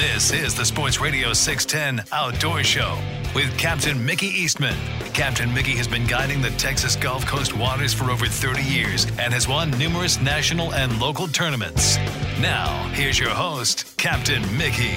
[0.00, 2.96] This is the Sports Radio 610 Outdoor Show
[3.34, 4.74] with Captain Mickey Eastman.
[5.12, 9.30] Captain Mickey has been guiding the Texas Gulf Coast waters for over 30 years and
[9.34, 11.98] has won numerous national and local tournaments.
[12.40, 14.96] Now, here's your host, Captain Mickey.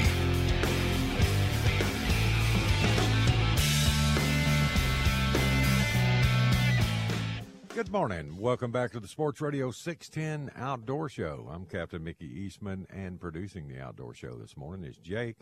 [7.73, 8.37] Good morning.
[8.37, 11.49] Welcome back to the Sports Radio 610 Outdoor Show.
[11.51, 15.37] I'm Captain Mickey Eastman, and producing the Outdoor Show this morning is Jake.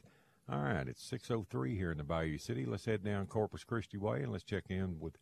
[0.50, 2.66] All right, it's 6.03 here in the Bayou City.
[2.66, 5.18] Let's head down Corpus Christi Way, and let's check in with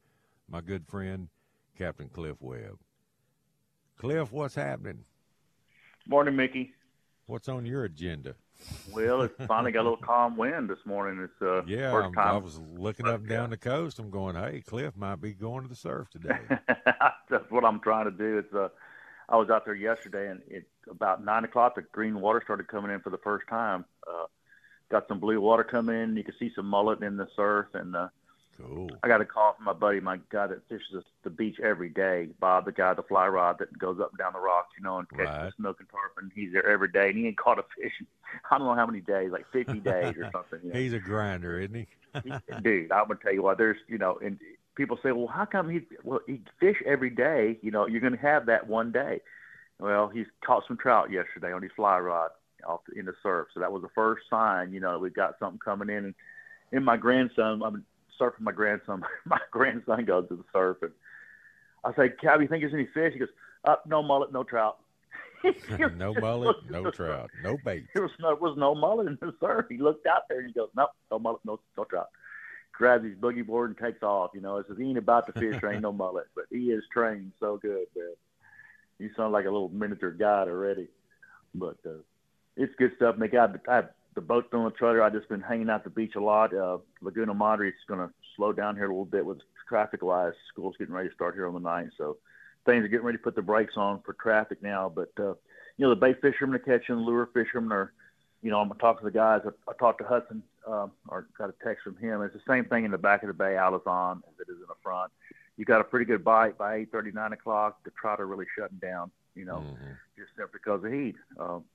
[0.48, 1.30] my good friend,
[1.76, 2.78] Captain Cliff Webb.
[3.98, 5.04] Cliff, what's happening?
[6.08, 6.74] Morning, Mickey.
[7.26, 8.36] What's on your agenda?
[8.94, 11.24] Well, it's finally got a little calm wind this morning.
[11.24, 12.36] It's uh Yeah, first I'm- time.
[12.36, 14.00] I was looking up and down the coast.
[14.00, 16.38] I'm going, hey, Cliff might be going to the surf today.
[17.30, 18.40] That's what I'm trying to do.
[18.40, 18.70] It's uh,
[19.30, 21.76] I was out there yesterday, and it about nine o'clock.
[21.76, 23.86] The green water started coming in for the first time.
[24.08, 24.26] Uh,
[24.90, 26.18] got some blue water coming in.
[26.18, 28.08] You can see some mullet in the surf, and uh,
[28.60, 28.90] cool.
[29.04, 32.30] I got a call from my buddy, my guy that fishes the beach every day,
[32.40, 35.00] Bob, the guy, the fly rod that goes up and down the rocks, you know,
[35.00, 35.46] and catches Right.
[35.46, 36.32] the snook and tarpon.
[36.36, 37.94] He's there every day, and he ain't caught a fish.
[38.00, 38.08] in
[38.52, 40.60] I don't know how many days, like 50 days or something.
[40.64, 40.80] You know?
[40.80, 41.88] He's a grinder, isn't he?
[42.62, 43.58] dude, I'm gonna tell you what.
[43.58, 44.40] There's, you know, and
[44.76, 47.58] people say, well, how come he, well, he fish every day?
[47.62, 49.22] You know, you're gonna have that one day.
[49.80, 52.32] Well, he's caught some trout yesterday on his fly rod
[52.68, 54.74] off in the surf, so that was the first sign.
[54.74, 56.06] You know, that we've got something coming in.
[56.06, 56.16] And,
[56.72, 57.86] and my grandson, I'm
[58.20, 59.04] surfing with my grandson.
[59.26, 60.92] My grandson goes to the surf, and
[61.84, 63.14] I say, Cab, you think there's any fish?
[63.14, 63.30] He goes,
[63.66, 64.80] up, no mullet, no trout.
[65.96, 67.86] no mullet, no trout, no bait.
[67.94, 69.66] There was no, was no mullet in the surf.
[69.70, 72.10] He looked out there and he goes, nope, no mullet, no, no trout.
[72.74, 74.32] Grabs his boogie board and takes off.
[74.34, 76.72] You know, it says he ain't about to fish, there ain't no mullet, but he
[76.72, 78.14] is trained so good, man.
[79.00, 80.88] You sound like a little miniature guide already.
[81.56, 82.02] But uh,
[82.56, 83.18] it's good stuff.
[83.18, 85.02] Make I, I have the boat's on the trailer.
[85.02, 86.54] I've just been hanging out the beach a lot.
[86.54, 90.32] Uh, Laguna Madre is going to slow down here a little bit with traffic wise.
[90.48, 92.18] School's getting ready to start here on the ninth, so
[92.66, 94.90] things are getting ready to put the brakes on for traffic now.
[94.94, 95.34] But uh,
[95.78, 97.92] you know, the bait fishermen are catching, lure fishermen are,
[98.42, 99.42] you know, I'm gonna talk to the guys.
[99.46, 102.22] I, I talked to Hudson, um, or got a text from him.
[102.22, 104.68] It's the same thing in the back of the bay, Alazan, as it is in
[104.70, 105.12] the front.
[105.58, 107.84] You got a pretty good bite by eight thirty, nine o'clock.
[107.84, 109.98] The trout are really shutting down, you know, Mhm.
[110.18, 111.18] just simply because of heat.
[111.38, 111.66] Um,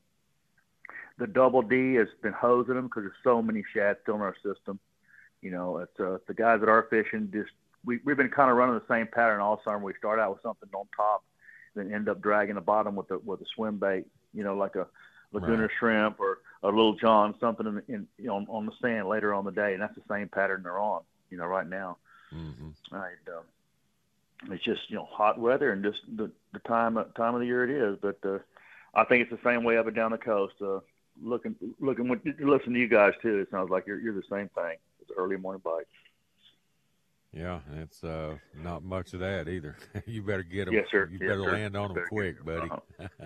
[1.18, 4.34] the double D has been hosing them because there's so many shad still in our
[4.42, 4.80] system.
[5.44, 7.50] You know, it's uh, the guys that are fishing just
[7.84, 9.78] we we've been kind of running the same pattern all summer.
[9.78, 11.22] We start out with something on top,
[11.74, 14.06] then end up dragging the bottom with the with a swim bait.
[14.32, 14.86] You know, like a
[15.32, 15.70] Laguna Right.
[15.78, 19.34] shrimp or a little John, something in, in you know on, on the sand later
[19.34, 21.02] on the day, and that's the same pattern they're on.
[21.30, 21.98] You know, right now.
[22.32, 22.72] Mhm.
[22.90, 23.44] And, um,
[24.50, 27.64] it's just you know hot weather and just the the time time of the year
[27.64, 27.98] it is.
[28.00, 28.38] But uh,
[28.94, 30.54] I think it's the same way up and down the coast.
[30.62, 30.80] Uh,
[31.22, 32.08] looking looking
[32.40, 33.40] listen to you guys too.
[33.40, 34.76] It sounds like you're you're the same thing.
[35.16, 35.88] Early morning bites.
[37.32, 39.76] Yeah, it's uh, not much of that either.
[40.06, 40.74] you better get them.
[40.74, 41.08] Yes, sir.
[41.10, 41.52] You Yes, better sir.
[41.52, 42.70] land on them quick, buddy.
[42.70, 43.20] 'em.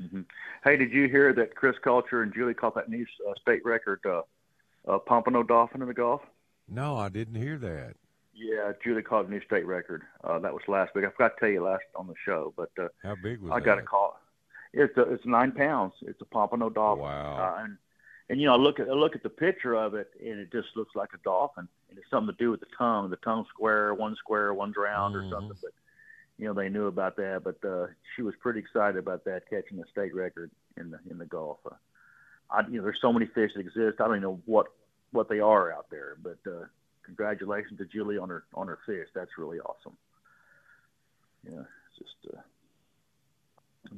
[0.10, 0.20] hmm
[0.64, 4.00] Hey, did you hear that Chris Culture and Julie caught that new uh, state record
[4.06, 4.22] uh,
[4.88, 6.22] uh, pompano dolphin in the Gulf?
[6.68, 7.94] no, I didn't hear that.
[8.32, 10.02] Yeah, Julie caught a new state record.
[10.24, 11.04] Uh, that was last week.
[11.04, 13.54] I forgot to tell you last on the show, but uh, How big was it?
[13.54, 13.64] I that?
[13.66, 14.18] got a call.
[14.72, 15.92] It's a, it's nine pounds.
[16.02, 17.02] It's a pompano dolphin.
[17.02, 17.36] Wow.
[17.58, 17.76] Uh, and
[18.30, 20.50] and you know, I look at I look at the picture of it, and it
[20.52, 21.68] just looks like a dolphin.
[21.90, 23.10] And it's something to do with the tongue.
[23.10, 25.26] The tongue square, one square, one's round, Mhm.
[25.26, 25.58] or something.
[25.60, 25.72] But
[26.38, 27.42] you know, they knew about that.
[27.44, 31.18] But uh, she was pretty excited about that catching the state record in the in
[31.18, 31.58] the Gulf.
[31.66, 31.74] Uh,
[32.50, 34.00] I, you know, there's so many fish that exist.
[34.00, 34.68] I don't even know what
[35.10, 36.16] what they are out there.
[36.22, 36.66] But uh,
[37.02, 39.08] congratulations to Julie on her on her fish.
[39.12, 39.96] That's really awesome.
[41.42, 42.34] Yeah, it's just.
[42.34, 42.40] Uh,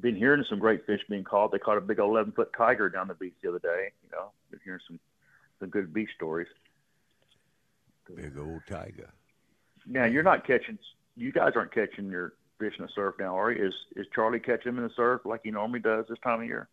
[0.00, 1.52] been hearing some great fish being caught.
[1.52, 3.90] They caught a big 11 foot tiger down the beach the other day.
[4.02, 4.98] You know, been hearing some
[5.60, 6.48] some good beach stories.
[8.14, 9.10] Big old tiger.
[9.86, 10.78] Now you're not catching.
[11.16, 13.66] You guys aren't catching your fish in the surf now, are you?
[13.66, 16.46] Is is Charlie catching them in the surf like he normally does this time of
[16.46, 16.68] year?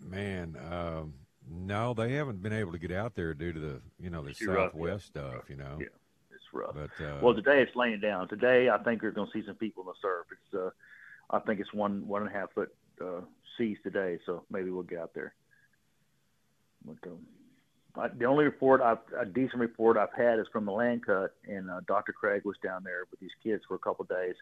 [0.00, 1.14] Man, um,
[1.50, 4.34] no, they haven't been able to get out there due to the you know the
[4.46, 5.22] rough, southwest yeah.
[5.22, 5.44] stuff.
[5.48, 5.86] You know, Yeah,
[6.30, 6.74] it's rough.
[6.74, 8.28] but uh, well, today it's laying down.
[8.28, 10.26] Today I think we're going to see some people in the surf.
[10.32, 10.70] It's uh,
[11.30, 13.20] I think it's one one and a half foot uh,
[13.56, 15.34] seas today, so maybe we'll get out there.
[16.84, 17.18] But um,
[17.98, 21.34] uh, the only report I've a decent report I've had is from the land cut,
[21.46, 22.12] and uh, Dr.
[22.12, 24.34] Craig was down there with these kids for a couple of days.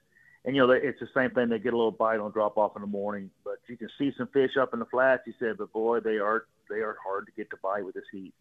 [0.44, 1.49] And you know, it's the same thing.
[1.49, 4.12] They get a little bite on drop off in the morning, but you can see
[4.17, 5.23] some fish up in the flats.
[5.27, 8.05] He said, but boy, they are they are hard to get to bite with this
[8.12, 8.33] heat.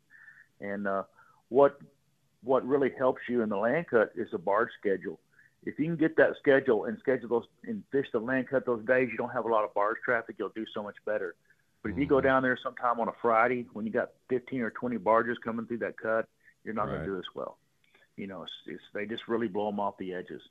[0.62, 1.04] And uh,
[1.50, 1.80] what
[2.44, 5.20] what really helps you in the land cut is a barge schedule.
[5.66, 8.86] If you can get that schedule and schedule those and fish the land cut those
[8.86, 10.36] days, you don't have a lot of barge traffic.
[10.38, 11.36] You'll do so much better.
[11.82, 12.26] But if you go mm-hmm.
[12.26, 15.80] down there sometime on a Friday when you got 15 or 20 barges coming through
[15.80, 16.28] that cut,
[16.64, 16.96] you're not right.
[16.96, 17.58] going to do as well.
[18.16, 20.42] You know, it's, it's, they just really blow them off the edges.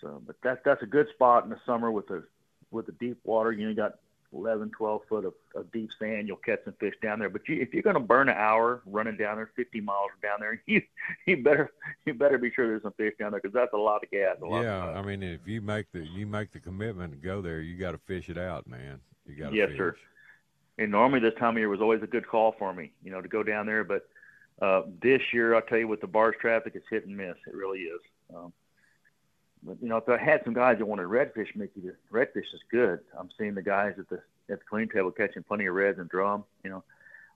[0.00, 2.24] So, but that's that's a good spot in the summer with the
[2.70, 3.50] with the deep water.
[3.50, 3.96] You know, you got
[4.32, 6.28] 11, 12 foot of, of deep sand.
[6.28, 7.28] You'll catch some fish down there.
[7.28, 10.38] But you, if you're going to burn an hour running down there, 50 miles down
[10.40, 10.82] there, you
[11.26, 11.72] you better
[12.04, 14.36] you better be sure there's some fish down there because that's a lot of gas.
[14.40, 17.40] Lot yeah, of I mean, if you make the you make the commitment to go
[17.40, 19.00] there, you got to fish it out, man.
[19.26, 19.78] You got to yes, fish.
[19.78, 19.96] sir
[20.78, 23.20] and normally this time of year was always a good call for me, you know,
[23.20, 23.84] to go down there.
[23.84, 24.08] But
[24.60, 27.36] uh, this year, I'll tell you, with the barge traffic, it's hit and miss.
[27.46, 28.00] It really is.
[28.34, 28.52] Um,
[29.80, 33.00] you know, if I had some guys that wanted redfish, Mickey, the redfish is good.
[33.18, 36.08] I'm seeing the guys at the at the clean table catching plenty of reds and
[36.08, 36.84] drum, you know.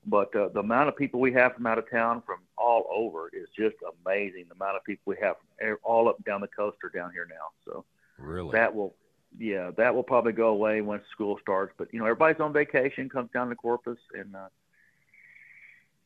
[0.06, 3.28] But uh, the amount of people we have from out of town, from all over,
[3.32, 4.46] is just amazing.
[4.48, 7.26] The amount of people we have from all up down the coast are down here
[7.28, 7.48] now.
[7.64, 7.84] So
[8.18, 8.94] really, that will
[9.38, 11.74] yeah, that will probably go away once school starts.
[11.76, 14.48] But you know, everybody's on vacation, comes down to Corpus, and uh,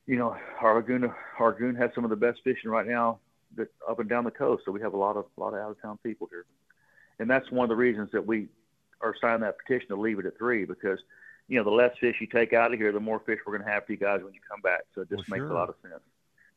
[0.07, 3.21] you know, our lagoon, has some of the best fishing right now
[3.57, 4.65] that up and down the coast.
[4.65, 6.45] So we have a lot of a lot of out of town people here,
[7.19, 8.49] and that's one of the reasons that we
[9.01, 10.99] are signing that petition to leave it at three because
[11.49, 13.67] you know the less fish you take out of here, the more fish we're going
[13.67, 14.83] to have for you guys when you come back.
[14.95, 15.51] So it just well, makes sure.
[15.51, 16.03] a lot of sense,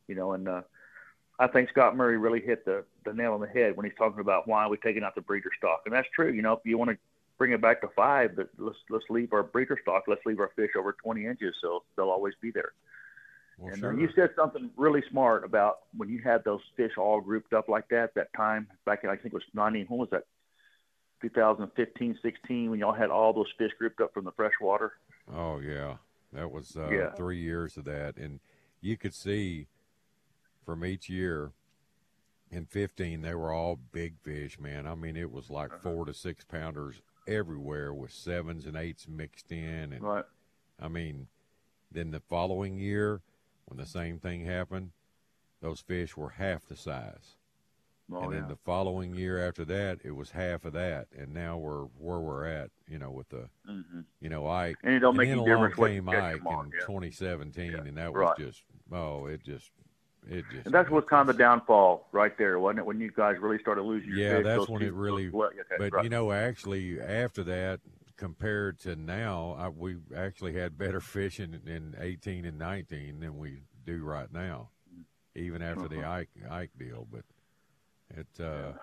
[0.07, 0.47] you know, and.
[0.47, 0.61] uh
[1.39, 4.19] I think Scott Murray really hit the, the nail on the head when he's talking
[4.19, 6.31] about why we're taking out the breeder stock, and that's true.
[6.31, 6.97] You know, if you want to
[7.37, 10.05] bring it back to five, but let's let's leave our breeder stock.
[10.07, 12.71] Let's leave our fish over 20 inches, so they'll always be there.
[13.57, 13.93] Well, and sure.
[13.93, 17.69] uh, you said something really smart about when you had those fish all grouped up
[17.69, 18.13] like that.
[18.15, 19.85] That time back in I think it was 90.
[19.87, 20.25] When was that?
[21.21, 24.93] 2015, 16, when y'all had all those fish grouped up from the freshwater.
[25.33, 25.95] Oh yeah,
[26.31, 27.09] that was uh, yeah.
[27.13, 28.39] three years of that, and
[28.81, 29.67] you could see
[30.65, 31.51] from each year.
[32.49, 34.87] In 15, they were all big fish, man.
[34.87, 35.79] I mean, it was like uh-huh.
[35.83, 39.91] four to six pounders everywhere with sevens and eights mixed in.
[39.91, 40.23] And right.
[40.79, 41.27] I mean,
[41.91, 43.21] then the following year,
[43.67, 44.91] when the same thing happened,
[45.61, 47.35] those fish were half the size.
[48.11, 48.47] Oh, and then yeah.
[48.47, 52.45] the following year after that, it was half of that, and now we're where we're
[52.45, 52.69] at.
[52.87, 54.01] You know, with the, mm-hmm.
[54.21, 54.77] you know, Ike.
[54.81, 56.85] And it don't make then any difference what came Ike in yeah.
[56.85, 57.77] 2017, Yeah.
[57.79, 58.37] and that was Right.
[58.37, 59.71] just, oh, it just,
[60.29, 60.67] it just.
[60.67, 62.85] And that's what's kind of the downfall right there, wasn't it?
[62.85, 65.51] When you guys really started losing your Yeah, fish, that's when it really- But
[65.91, 66.03] right.
[66.05, 67.81] you know, actually, after that,
[68.17, 73.63] compared to now, I, we actually had better fishing in 18 and 19 than we
[73.85, 74.69] do right now,
[75.35, 76.09] even after the Uh-huh.
[76.11, 77.07] Ike Ike deal.
[77.09, 77.23] But
[78.09, 78.73] it uh,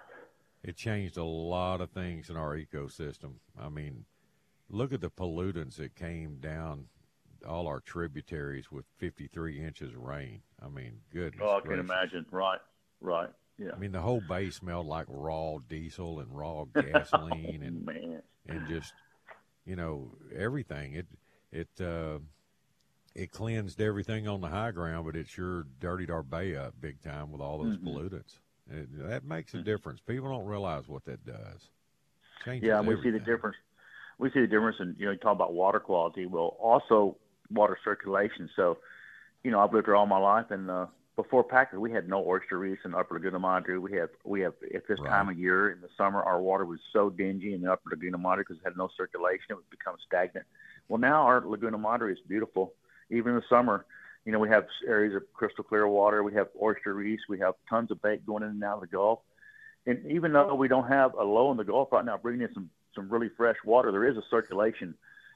[0.63, 3.35] it changed a lot of things in our ecosystem.
[3.61, 4.05] I mean,
[4.71, 6.87] look at the pollutants that came down
[7.47, 10.41] all our tributaries with 53 inches of rain.
[10.65, 11.43] I mean, goodness.
[11.45, 12.25] oh, I can imagine.
[12.31, 12.61] Right,
[13.03, 13.29] right,
[13.59, 13.73] yeah.
[13.75, 18.67] I mean, the whole bay smelled like raw diesel and raw gasoline and Man, and
[18.67, 18.95] just
[19.67, 20.95] you know everything.
[20.95, 21.07] It
[21.53, 22.19] it uh,
[23.15, 27.01] it cleansed everything on the high ground, but it sure dirtied our bay up big
[27.03, 27.85] time with all those Mhm.
[27.87, 28.41] pollutants.
[28.71, 29.65] It, that makes a Mhm.
[29.65, 30.01] difference.
[30.01, 31.71] People don't realize what that does.
[32.45, 33.57] Changes yeah, we see the difference.
[34.19, 36.27] We see the difference in you know you talk about water quality.
[36.27, 37.17] Well, also
[37.51, 38.49] water circulation.
[38.57, 38.79] So,
[39.43, 42.25] you know, I've lived here all my life, and uh, before Packery, we had no
[42.27, 43.77] oyster reefs in Upper Laguna Madre.
[43.77, 45.11] We have we have at this Right.
[45.11, 48.19] time of year in the summer, our water was so dingy in the Upper Laguna
[48.19, 49.47] Madre because it had no circulation.
[49.51, 50.47] It would become stagnant.
[50.89, 52.75] Well, now our Laguna Madre is beautiful.
[53.11, 53.87] Even in the summer,
[54.25, 56.23] you know, we have areas of crystal clear water.
[56.23, 57.29] We have oyster reefs.
[57.29, 59.21] We have tons of bait going in and out of the Gulf.
[59.87, 62.55] And even though we don't have a low in the Gulf right now, bringing in
[62.55, 64.95] some some really fresh water, there is a circulation,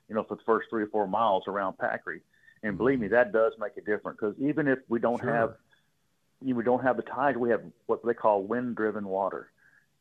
[0.09, 2.21] you know, for the first three or four miles around Packery.
[2.63, 3.03] And believe mm-hmm.
[3.03, 5.33] me, that does make a difference because even if we don't Sure.
[5.33, 5.57] have
[6.41, 9.51] you know, we don't have the tides, we have what they call wind-driven water.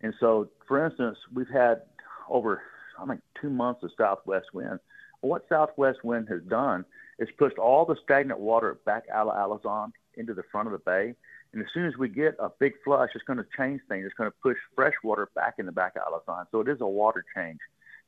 [0.02, 1.82] And so, for instance, we've had
[2.30, 2.62] over
[3.00, 4.80] I think two months of southwest wind.
[5.22, 6.86] Well, what southwest wind has done
[7.20, 10.80] is pushed all the stagnant water back out of Alazan into the front of the
[10.80, 11.14] bay.
[11.54, 14.06] And as soon as we get a big flush, it's going to change things.
[14.06, 16.46] It's going to push fresh water back in the back of Alazan.
[16.52, 17.60] So it is a water change,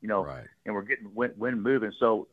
[0.01, 0.25] you know.
[0.25, 0.43] Right.
[0.65, 1.91] And we're getting wind, wind moving.
[2.00, 2.27] So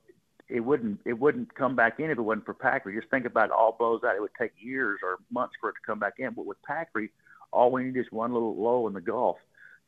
[0.49, 2.95] it wouldn't it wouldn't come back in if it wasn't for Packery.
[2.95, 4.17] Just think about all blows out.
[4.17, 6.33] It would take years or months for it to come back in.
[6.35, 7.11] But with Packery,
[7.53, 9.37] all we need is one little low in the Gulf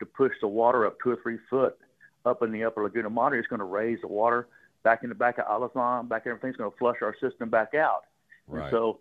[0.00, 1.79] to push the water up two or three foot
[2.25, 3.38] up in the upper Laguna Madre.
[3.38, 4.49] It's going to raise the water
[4.85, 8.03] back in the back of Alazan, back everything's going to flush our system back out.
[8.47, 8.62] Right.
[8.62, 8.99] And so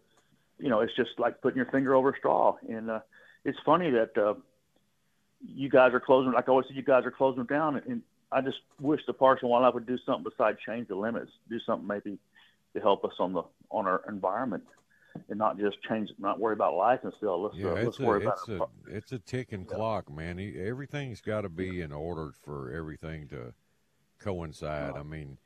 [0.60, 2.56] you know, it's just like putting your finger over a straw.
[2.68, 3.00] And uh,
[3.46, 4.34] it's funny that uh,
[5.42, 6.34] you guys are closing.
[6.34, 7.82] Like I always say, you guys are closing down.
[7.88, 11.32] And I just wish the Parks and Wildlife would do something besides change the limits.
[11.50, 12.18] Do something maybe
[12.76, 14.64] to help us on the on our environment
[15.30, 17.44] and not just change, not worry about license still.
[17.44, 19.76] Let's, yeah, uh, let's it's a, worry about it's a, it's a ticking Yeah.
[19.76, 20.40] clock, man.
[20.40, 23.54] Everything's got to be in order for everything to
[24.20, 24.96] coincide.
[24.96, 25.38] I mean,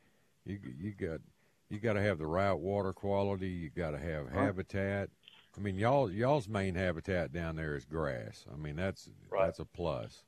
[0.44, 1.20] you you got
[1.68, 3.48] you got to have the right water quality.
[3.48, 4.44] You got to have Right.
[4.44, 5.10] habitat.
[5.56, 8.44] I mean, y'all y'all's main habitat down there is grass.
[8.52, 9.46] I mean, that's Right.
[9.46, 10.24] that's a plus.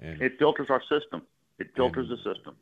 [0.00, 1.22] And It filters our system.
[1.58, 2.56] It filters And- the system.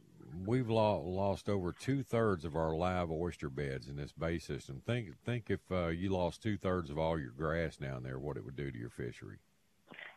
[0.46, 4.80] we've lost over two thirds of our live oyster beds in this bay system.
[4.84, 8.36] Think think if uh, you lost two thirds of all your grass down there, what
[8.36, 9.38] it would do to your fishery.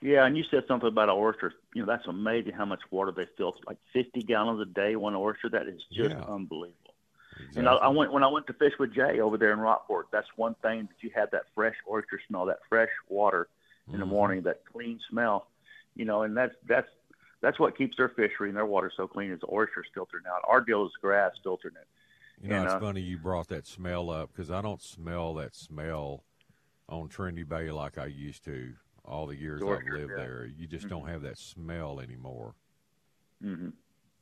[0.02, 1.54] Yeah, and you said something about oysters.
[1.74, 3.60] You know, that's amazing how much water they filter.
[3.68, 5.50] Like 50 gallons a day, one oyster.
[5.50, 6.24] That is just Yeah.
[6.24, 6.94] unbelievable.
[7.32, 7.60] Exactly.
[7.60, 10.08] And I, I went when I went to fish with Jay over there in Rockport.
[10.12, 13.48] That's one thing that you have that fresh oyster smell, that fresh water
[13.92, 14.10] in the Mhm.
[14.10, 15.48] morning, that clean smell.
[15.96, 16.88] You know, and that's that's
[17.42, 20.42] that's what keeps their fishery and their water so clean is oysters filtering out.
[20.48, 21.88] Our deal is grass filtering it.
[22.44, 25.34] You know, And, it's uh, funny you brought that smell up because I don't smell
[25.36, 26.24] that smell
[26.88, 28.74] on Trinity Bay like I used to
[29.06, 30.18] all the years I've lived yeah.
[30.18, 30.46] there.
[30.46, 32.56] You just don't have that smell anymore.
[33.44, 33.70] Mm-hmm.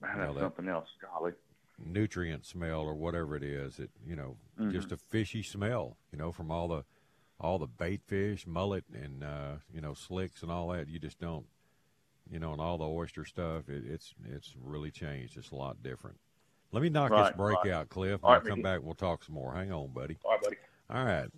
[0.01, 0.87] Man, that's that- something else.
[1.01, 1.33] Golly.
[1.79, 3.77] Nutrient smell or whatever it is.
[3.79, 4.71] It you know Mm-hmm.
[4.71, 5.97] just a fishy smell.
[6.11, 6.83] You know from all the
[7.39, 10.87] all the bait fish, mullet, and uh, you know slicks and all that.
[10.87, 11.45] You just don't.
[12.31, 13.69] You know, and all the oyster stuff.
[13.69, 15.37] It, it's it's really changed.
[15.37, 16.17] It's a lot different.
[16.71, 17.73] Let me knock Right, this break right.
[17.73, 18.19] out, Cliff.
[18.23, 19.53] All When right, come back, we'll talk some more.
[19.53, 20.17] Hang on, buddy.
[20.25, 20.57] All right, buddy.
[20.89, 21.29] All right.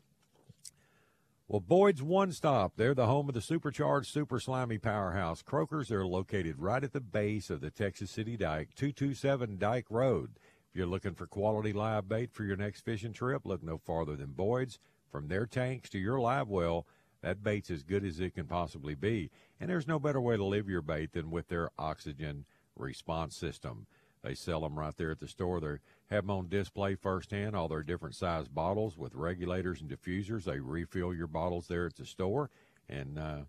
[1.48, 2.74] Well, Boyd's One Stop.
[2.76, 5.42] They're the home of the supercharged, super slimy powerhouse.
[5.42, 10.32] Croakers They're located right at the base of the Texas City Dike, 227 Dike Road.
[10.70, 14.16] If you're looking for quality live bait for your next fishing trip, look no farther
[14.16, 14.78] than Boyd's.
[15.12, 16.86] From their tanks to your live well,
[17.22, 19.30] that bait's as good as it can possibly be.
[19.60, 22.46] And there's no better way to live your bait than with their oxygen
[22.76, 23.88] response system.
[24.24, 25.60] They sell them right there at the store.
[25.60, 25.78] They
[26.10, 30.44] have them on display firsthand, all their different size bottles with regulators and diffusers.
[30.44, 32.50] They refill your bottles there at the store.
[32.90, 33.42] And uh,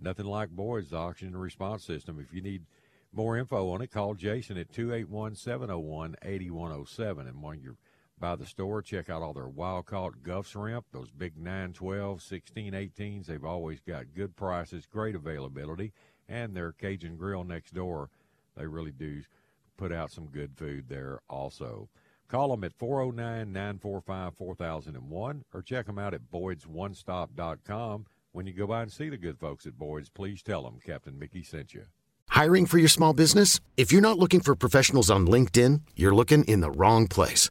[0.00, 2.18] nothing like Boyd's oxygen response system.
[2.18, 2.62] If you need
[3.12, 7.26] more info on it, call Jason at 281 701 8107.
[7.28, 7.76] And when you're
[8.18, 12.72] by the store, check out all their wild caught Gulf shrimp, those big 912, 16,
[12.72, 13.26] 18s.
[13.26, 15.92] They've always got good prices, great availability,
[16.28, 18.10] and their Cajun Grill next door.
[18.56, 19.22] They really do
[19.76, 21.88] put out some good food there also.
[22.28, 28.06] Call them at 409 945 4001 or check them out at boydsonestop.com.
[28.32, 31.18] When you go by and see the good folks at Boyd's, please tell them Captain
[31.18, 31.84] Mickey sent you.
[32.28, 33.60] Hiring for your small business?
[33.76, 37.50] If you're not looking for professionals on LinkedIn, you're looking in the wrong place.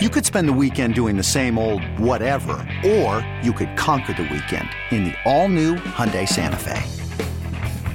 [0.00, 4.24] You could spend the weekend doing the same old whatever, or you could conquer the
[4.24, 6.82] weekend in the all-new Hyundai Santa Fe.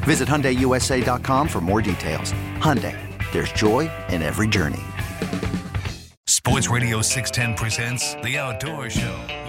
[0.04, 2.32] Visit HyundaiUSA.com for more details.
[2.56, 2.96] Hyundai,
[3.34, 4.80] there's joy in every journey.
[6.26, 9.49] Sports Radio 610 presents The Outdoor Show.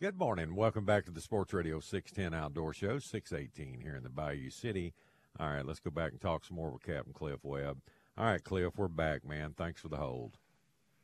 [0.00, 0.54] Good morning.
[0.54, 4.94] Welcome back to the Sports Radio 610 Outdoor Show, 618 here in the Bayou City.
[5.40, 7.80] All right, let's go back and talk some more with Captain Cliff Webb.
[8.16, 9.54] All right, Cliff, we're back, man.
[9.58, 10.38] Thanks for the hold.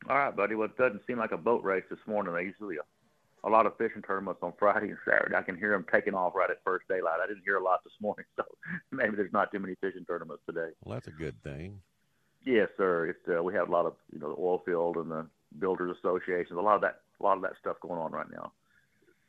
[0.07, 0.55] All right, buddy.
[0.55, 2.33] Well, it doesn't seem like a boat race this morning.
[2.33, 5.35] They usually a, a lot of fishing tournaments on Friday and Saturday.
[5.35, 7.19] I can hear them taking off right at first daylight.
[7.21, 8.45] I didn't hear a lot this morning, so
[8.93, 10.69] maybe there's not too many fishing tournaments today.
[10.85, 11.81] Well, that's a good thing.
[12.45, 13.07] Yes, sir.
[13.07, 15.27] It's uh, we have a lot of you know the oil field and the
[15.59, 16.57] builders associations.
[16.57, 18.53] A lot of that, a lot of that stuff going on right now.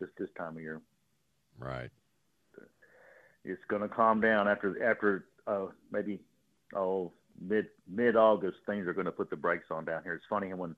[0.00, 0.80] This this time of year,
[1.58, 1.90] Right.
[3.44, 6.20] it's going to calm down after after uh, maybe
[6.74, 10.14] oh mid mid August things are going to put the brakes on down here.
[10.14, 10.74] It's funny when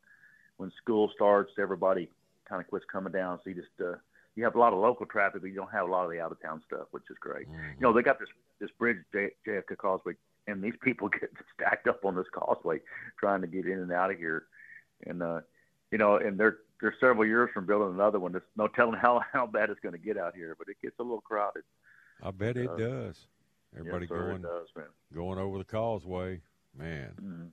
[0.58, 2.10] when school starts, everybody
[2.48, 3.38] kind of quits coming down.
[3.42, 3.96] So you just uh,
[4.36, 6.20] you have a lot of local traffic, but you don't have a lot of the
[6.20, 7.48] out of town stuff, which is great.
[7.48, 7.70] Mm-hmm.
[7.78, 8.28] You know, they got this
[8.60, 10.14] this bridge J- JFK Causeway,
[10.46, 12.80] and these people get stacked up on this causeway
[13.18, 14.44] trying to get in and out of here,
[15.06, 15.40] and uh,
[15.90, 18.32] you know, and they're they're several years from building another one.
[18.32, 20.98] There's no telling how how bad it's going to get out here, but it gets
[20.98, 21.62] a little crowded.
[22.22, 23.18] I bet it uh, does.
[23.78, 24.68] Everybody yes, sir, going does,
[25.14, 26.40] going over the causeway,
[26.76, 27.12] man.
[27.22, 27.46] Mm-hmm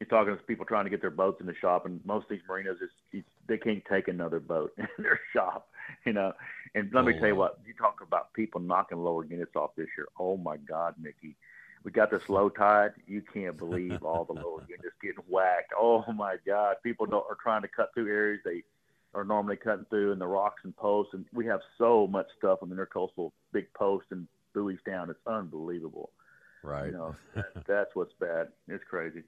[0.00, 2.30] you're talking to people trying to get their boats in the shop, and most of
[2.30, 5.68] these marinas, it's, it's, they can't take another boat in their shop,
[6.06, 6.32] you know.
[6.74, 9.88] And let me tell you what, you talk about people knocking lower units off this
[9.96, 10.08] year.
[10.18, 11.36] Oh my God, Mickey,
[11.84, 12.92] we got this low tide.
[13.06, 15.72] You can't believe all the lower units getting whacked.
[15.78, 18.62] Oh my God, people don't, are trying to cut through areas they
[19.14, 22.60] are normally cutting through, and the rocks and posts, and we have so much stuff
[22.62, 25.10] on the intercoastal big posts and buoys down.
[25.10, 26.10] It's unbelievable.
[26.62, 26.86] Right.
[26.86, 28.48] You know, that, that's what's bad.
[28.68, 29.22] It's crazy.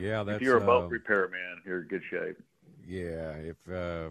[0.00, 0.36] Yeah, that's.
[0.36, 2.38] If you're a boat uh, repairman, you're in good shape.
[2.86, 4.08] Yeah, if uh,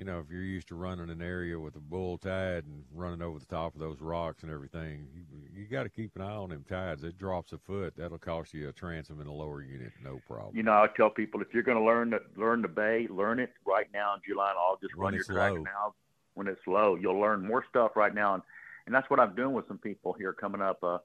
[0.00, 3.20] you know, if you're used to running an area with a bull tide and running
[3.20, 6.36] over the top of those rocks and everything, you, you got to keep an eye
[6.36, 7.04] on them tides.
[7.04, 10.56] It drops a foot, that'll cost you a transom in a lower unit, no problem.
[10.56, 13.40] You know, I tell people if you're going to learn to learn the bay, learn
[13.40, 14.94] it right now in July and August.
[14.94, 15.92] Run run your track now
[16.32, 16.94] when it's low.
[16.94, 18.42] You'll learn more stuff right now, and,
[18.86, 20.82] and that's what I'm doing with some people here coming up.
[20.82, 20.96] Uh,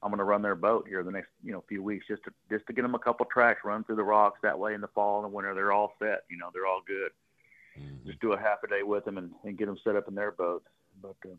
[0.00, 2.30] I'm going to run their boat here the next you know few weeks just to
[2.48, 4.88] just to get them a couple tracks run through the rocks that way in the
[4.88, 7.10] fall and the winter they're all set you know they're all good
[7.78, 8.06] Mhm.
[8.06, 10.14] just do a half a day with them and, and get them set up in
[10.14, 10.66] their boats
[11.02, 11.34] but uh,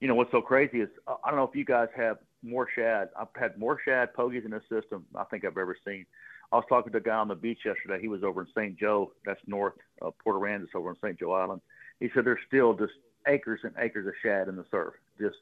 [0.00, 2.68] you know what's so crazy is uh, I don't know if you guys have more
[2.74, 6.06] shad I've had more shad pogies in this system I think I've ever seen
[6.52, 8.78] I was talking to a guy on the beach yesterday he was over in St.
[8.78, 11.18] Joe that's north of Port Aransas over in St.
[11.18, 11.60] Joe Island
[12.00, 12.94] he said there's still just
[13.26, 15.36] acres and acres of shad in the surf just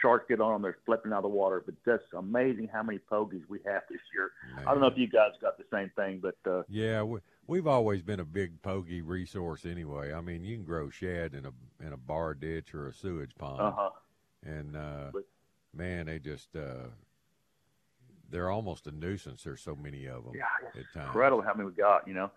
[0.00, 1.62] sharks get on them, they're flipping out of the water.
[1.64, 4.32] But that's amazing how many pogies we have this year.
[4.66, 7.20] I don't know if you guys got the same thing, but uh, Yeah, we,
[7.50, 10.12] we've always been a big pogey resource anyway.
[10.12, 11.52] I mean, you can grow shad in a
[11.84, 13.90] in a bar ditch or a sewage pond, uh huh.
[14.44, 15.24] and uh, But-
[15.74, 16.88] man, they just uh,
[18.30, 19.42] they're almost a nuisance.
[19.42, 21.06] There's so many of them Yeah, at times.
[21.08, 22.30] incredible how many we got, you know.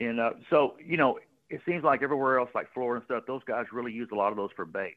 [0.00, 1.18] And uh, so, you know,
[1.50, 4.30] it seems like everywhere else, like Florida and stuff, those guys really use a lot
[4.30, 4.94] of those for bait.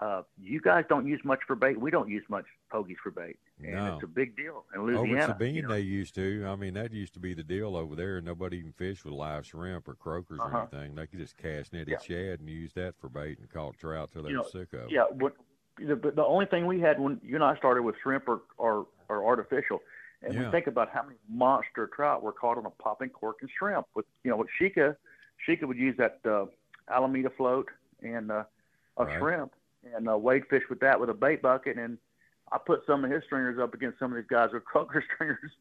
[0.00, 1.78] Uh, you guys don't use much for bait.
[1.78, 3.94] We don't use much pogies for bait, and No.
[3.96, 5.20] it's a big deal in Over Louisiana.
[5.24, 5.68] at Sabine, you know.
[5.68, 6.46] they used to.
[6.48, 8.18] I mean, that used to be the deal over there.
[8.22, 10.56] Nobody even fished with live shrimp or croakers Uh-huh.
[10.56, 10.94] or anything.
[10.94, 11.98] They could just cast netted Yeah.
[11.98, 14.72] shad and use that for bait and caught trout till they You were know, sick
[14.72, 14.90] of it.
[14.90, 15.34] Yeah, what,
[15.76, 18.40] the, but the only thing we had when you and I started with shrimp or,
[18.56, 19.82] or, or artificial,
[20.22, 20.46] and Yeah.
[20.46, 23.86] we think about how many monster trout were caught on a popping cork and shrimp.
[23.94, 24.96] With you know, with Sheikah,
[25.46, 26.46] Sheikah would use that uh,
[26.88, 27.68] Alameda float
[28.02, 28.44] and uh,
[28.96, 29.18] a Right.
[29.18, 29.52] shrimp
[29.94, 31.98] and uh, wade fish with that with a bait bucket, and
[32.52, 35.52] I put some of his stringers up against some of these guys with croaker stringers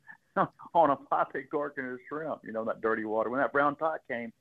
[0.74, 2.42] on a popping cork and a shrimp.
[2.44, 3.30] You know, that dirty water.
[3.30, 4.32] When that brown tide came,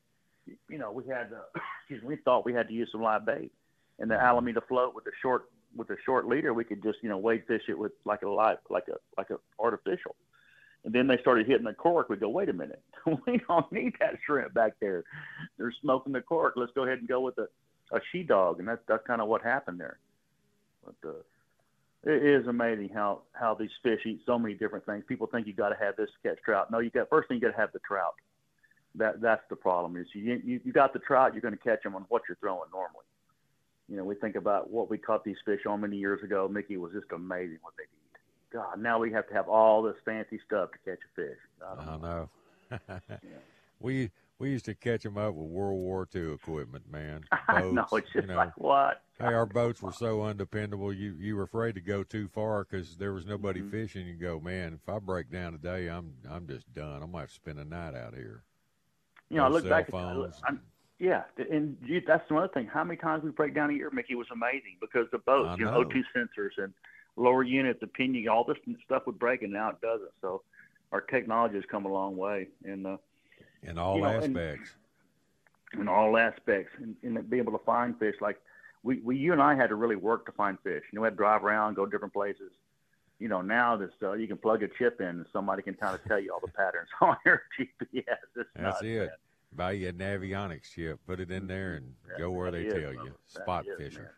[0.68, 3.26] you know, we had uh, excuse me, we thought we had to use some live
[3.26, 3.52] bait
[3.98, 5.44] and the Alameda float with the short
[5.76, 8.28] with the short leader, we could just you know wade fish it with like a
[8.28, 10.16] live like a like a artificial.
[10.84, 12.08] And then they started hitting the cork.
[12.08, 12.80] We go, wait a minute,
[13.26, 15.04] we don't need that shrimp back there.
[15.58, 16.54] They're smoking the cork.
[16.56, 17.48] Let's go ahead and go with a
[17.92, 19.98] a she dog, and that's that's kind of what happened there.
[20.84, 21.12] But uh,
[22.04, 25.04] it is amazing how how these fish eat so many different things.
[25.08, 26.70] People think you got to have this to catch trout.
[26.70, 28.14] No, you got first thing you got to have the trout.
[28.94, 31.82] That that's the problem is you you, you got the trout, you're going to catch
[31.82, 33.04] them on what you're throwing normally.
[33.88, 36.46] You know, we think about what we caught these fish on many years ago.
[36.46, 38.18] Mickey was just amazing what they eat.
[38.52, 41.38] God, now we have to have all this fancy stuff to catch a fish.
[41.62, 42.28] I don't I know.
[42.70, 42.78] know.
[43.80, 47.24] We we used to catch them up with World War II equipment, man.
[47.48, 48.36] I know it's just you know.
[48.36, 49.02] like what?
[49.18, 50.92] Hey, our boats were so undependable.
[50.92, 53.70] You you were afraid to go too far because there was nobody Mhm.
[53.70, 54.06] fishing.
[54.06, 54.74] You go, man.
[54.74, 57.02] If I break down today, I'm I'm just done.
[57.02, 58.44] I might have to spend a night out here.
[59.28, 59.90] You know, I look back.
[59.90, 60.36] phones.
[60.44, 60.60] At, I'm,
[61.00, 62.66] yeah, and you, that's another thing.
[62.66, 65.56] How many times we break down a year, Mickey, was amazing because the boats, I
[65.56, 65.88] you know, know.
[65.88, 66.72] O2 sensors and
[67.16, 70.10] lower units, the pinion, all this stuff would break, and now it doesn't.
[70.20, 70.42] So
[70.92, 72.96] our technology has come a long way, and uh,
[73.62, 74.70] in all You know, aspects.
[75.78, 78.14] in all aspects, and, and be able to find fish.
[78.20, 78.40] Like
[78.82, 80.82] we, we, you and I had to really work to find fish.
[80.92, 82.52] You know, we had to drive around, go different places.
[83.18, 85.94] You know, now this uh, you can plug a chip in, and somebody can kind
[85.94, 88.04] of tell you all the patterns on your GPS.
[88.36, 88.98] It's That's it.
[88.98, 89.08] man.
[89.56, 92.92] Buy you a Navionics chip, put it in there, and go where they is, tell
[92.92, 93.14] you.
[93.26, 94.02] Spot is, fisher.
[94.02, 94.10] man.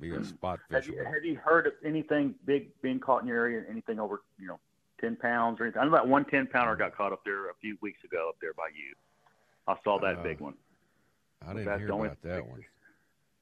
[0.00, 3.38] Be a spot Have you, have you heard of anything big being caught in your
[3.38, 3.64] area?
[3.68, 4.60] Anything over, you know,
[5.00, 5.80] ten pounds or anything?
[5.82, 8.36] I know that one ten pounder got caught up there a few weeks ago up
[8.40, 8.94] there by you.
[9.66, 10.54] I saw that Uh, big one.
[11.42, 12.64] I didn't that's hear about that one.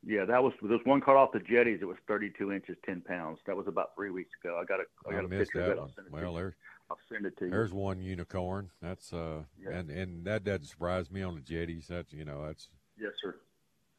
[0.04, 1.78] Yeah, that was there's one caught off the jetties.
[1.82, 3.40] It was 32 inches, 10 pounds.
[3.46, 4.58] That was about three weeks ago.
[4.60, 5.78] I got a I got I a picture of it.
[5.78, 6.36] I'll send it Well, to you.
[6.36, 6.54] there's
[6.90, 7.50] I'll send it to you.
[7.50, 8.70] there's one unicorn.
[8.80, 9.70] That's uh, Yeah.
[9.70, 11.88] and and that doesn't surprise me on the jetties.
[11.88, 12.68] That's you know that's
[13.00, 13.34] yes, sir.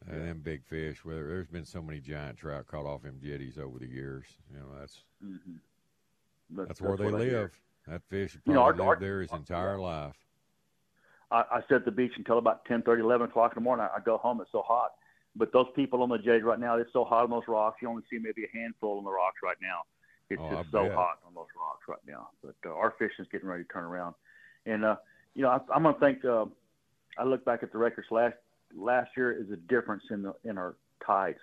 [0.08, 1.04] uh, them big fish.
[1.04, 4.26] Where there's been so many giant trout caught off them jetties over the years.
[4.50, 5.56] You know that's Mm-hmm.
[6.50, 7.40] That's where they what I hear.
[7.42, 7.50] live.
[7.86, 10.14] That fish You know, probably our- lived there his entire life.
[11.30, 13.86] I, I sit at the beach until about 10, 30, 11 o'clock in the morning.
[13.92, 14.40] I, I go home.
[14.40, 14.92] It's so hot.
[15.36, 17.78] But those people on the jetties right now, it's so hot on those rocks.
[17.82, 19.82] You only see maybe a handful on the rocks right now.
[20.30, 20.94] It's Oh, I just so bet.
[20.94, 22.30] hot on those rocks right now.
[22.42, 24.14] But uh, our fishing's getting ready to turn around.
[24.66, 24.96] And uh,
[25.34, 26.24] you know, I, I'm gonna think.
[26.24, 26.46] Uh,
[27.18, 28.34] I look back at the records last
[28.74, 31.38] last year is a difference in the in our tides.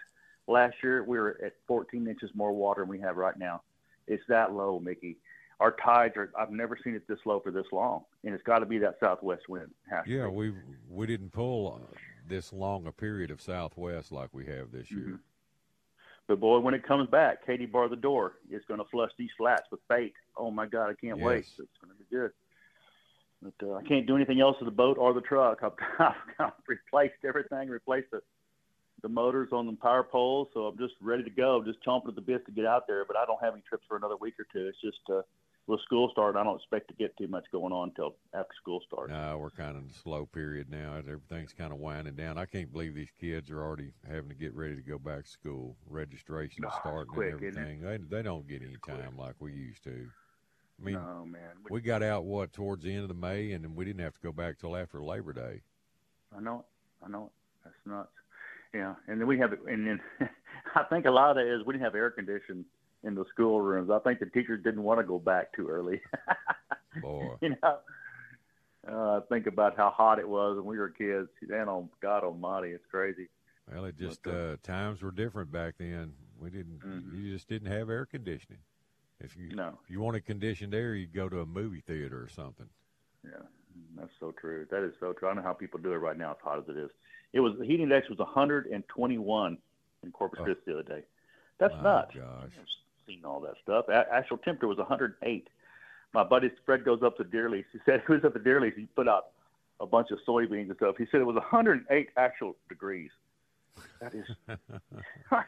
[0.47, 3.61] Last year we were at 14 inches more water than we have right now.
[4.07, 5.17] It's that low, Mickey.
[5.59, 6.31] Our tides are.
[6.37, 8.95] I've never seen it this low for this long, and it's got to be that
[8.99, 9.71] southwest wind.
[9.89, 10.53] Has Yeah, we
[10.89, 11.79] we didn't pull
[12.27, 15.07] this long a period of southwest like we have this year.
[15.07, 15.19] Mhm.
[16.27, 18.33] But boy, when it comes back, Katie bar the door.
[18.49, 20.13] It's going to flush these flats with bait.
[20.35, 21.39] Oh my God, I can't wait.
[21.39, 22.31] It's going to be good.
[23.41, 25.59] But uh, I can't do anything else to the boat or the truck.
[25.63, 28.21] I've, I've replaced everything, replaced the
[29.01, 31.63] the motors on the power poles, so I'm just ready to go.
[31.63, 33.05] just chomping at the bit to get out there.
[33.05, 34.67] But I don't have any trips for another week or two.
[34.67, 35.21] It's just uh,
[35.67, 38.81] with school start, I don't expect to get too much going on until after school
[38.85, 39.11] starts.
[39.11, 40.95] No, we're kind of in a slow period now.
[40.97, 42.37] Everything's kind of winding down.
[42.37, 45.29] I can't believe these kids are already having to get ready to go back to
[45.29, 45.75] school.
[45.89, 47.81] Registration No, starting quick, and everything.
[47.81, 50.07] They they don't get any time like we used to.
[50.79, 51.41] I mean, no, man.
[51.69, 54.13] we got out what towards the end of the May, and then we didn't have
[54.13, 55.61] to go back till after Labor Day.
[56.35, 57.05] I know it.
[57.05, 57.31] I know it.
[57.63, 58.09] That's nuts.
[58.75, 59.99] Yeah, and then we have, and then
[60.75, 62.65] I think a lot of that is we didn't have air conditioning
[63.03, 63.89] in the schoolrooms.
[63.89, 66.01] I think the teachers didn't want to go back too early.
[67.01, 67.77] Boy, you know,
[68.91, 71.29] uh, think about how hot it was when we were kids.
[71.41, 73.29] And oh God Almighty, it's crazy.
[73.71, 76.13] well, it just But, uh, uh, times were different back then.
[76.37, 76.79] We didn't.
[76.79, 77.13] Mhm.
[77.15, 78.59] You just didn't have air conditioning.
[79.21, 82.27] If you No, if you wanted conditioned air, you'd go to a movie theater or
[82.27, 82.67] something.
[83.23, 83.43] yeah,
[83.95, 84.67] that's so true.
[84.69, 85.29] That is so true.
[85.29, 86.91] I don't know how people do it right now, as hot as it is.
[87.35, 89.57] It was the heat index was 121
[90.03, 90.45] in Corpus Oh.
[90.45, 91.03] Christi the other day.
[91.59, 92.15] That's My nuts.
[92.15, 92.43] gosh.
[92.57, 92.67] I've
[93.05, 93.87] seen all that stuff.
[93.89, 95.47] A- actual temperature was 108.
[96.13, 97.65] My buddy Fred goes up to Deer Lease.
[97.73, 98.73] He said he was up at Deer Lease.
[98.77, 99.27] He put out
[99.81, 100.95] a bunch of soybeans and stuff.
[100.97, 103.11] He said it was 108 actual degrees.
[103.99, 104.25] That is,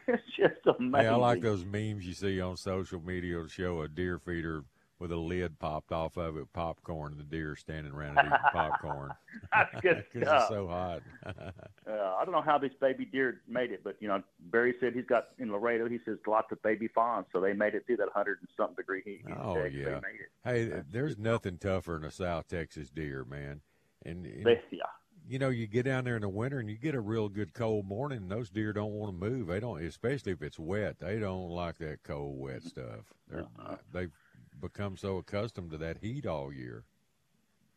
[0.07, 1.05] it's just amazing.
[1.05, 4.65] Hey, I like those memes you see on social media to show a deer feeder
[4.99, 8.39] with a lid popped off of it, popcorn, and the deer standing around and eating
[8.51, 9.11] popcorn
[9.53, 11.01] That's good because it's so hot.
[11.87, 14.93] Uh, I don't know how this baby deer made it, but you know, Barry said
[14.93, 15.87] he's got in Laredo.
[15.87, 18.75] He says lots of baby fawns, so they made it through that hundred and something
[18.75, 19.21] degree heat.
[19.39, 19.85] Oh, yeah.
[19.85, 20.29] they made it.
[20.43, 23.61] hey, there's nothing tougher than a South Texas deer, man.
[24.05, 24.83] And, and They, yeah,
[25.27, 27.53] you know, you get down there in the winter and you get a real good
[27.53, 29.47] cold morning, and those deer don't want to move.
[29.47, 30.99] They don't, especially if it's wet.
[30.99, 33.13] They don't like that cold, wet stuff.
[33.29, 33.75] They're, Uh-uh.
[33.91, 34.11] They've
[34.59, 36.85] become so accustomed to that heat all year.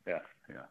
[0.06, 0.66] yeah, yeah.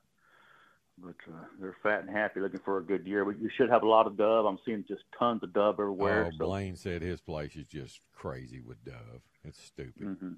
[1.01, 3.23] But uh, they're fat and happy, looking for a good year.
[3.23, 4.45] We, we should have a lot of dove.
[4.45, 6.25] I'm seeing just tons of dove everywhere.
[6.25, 9.21] Oh, so, Blaine said his place is just crazy with dove.
[9.45, 10.17] It's stupid.
[10.19, 10.33] hmm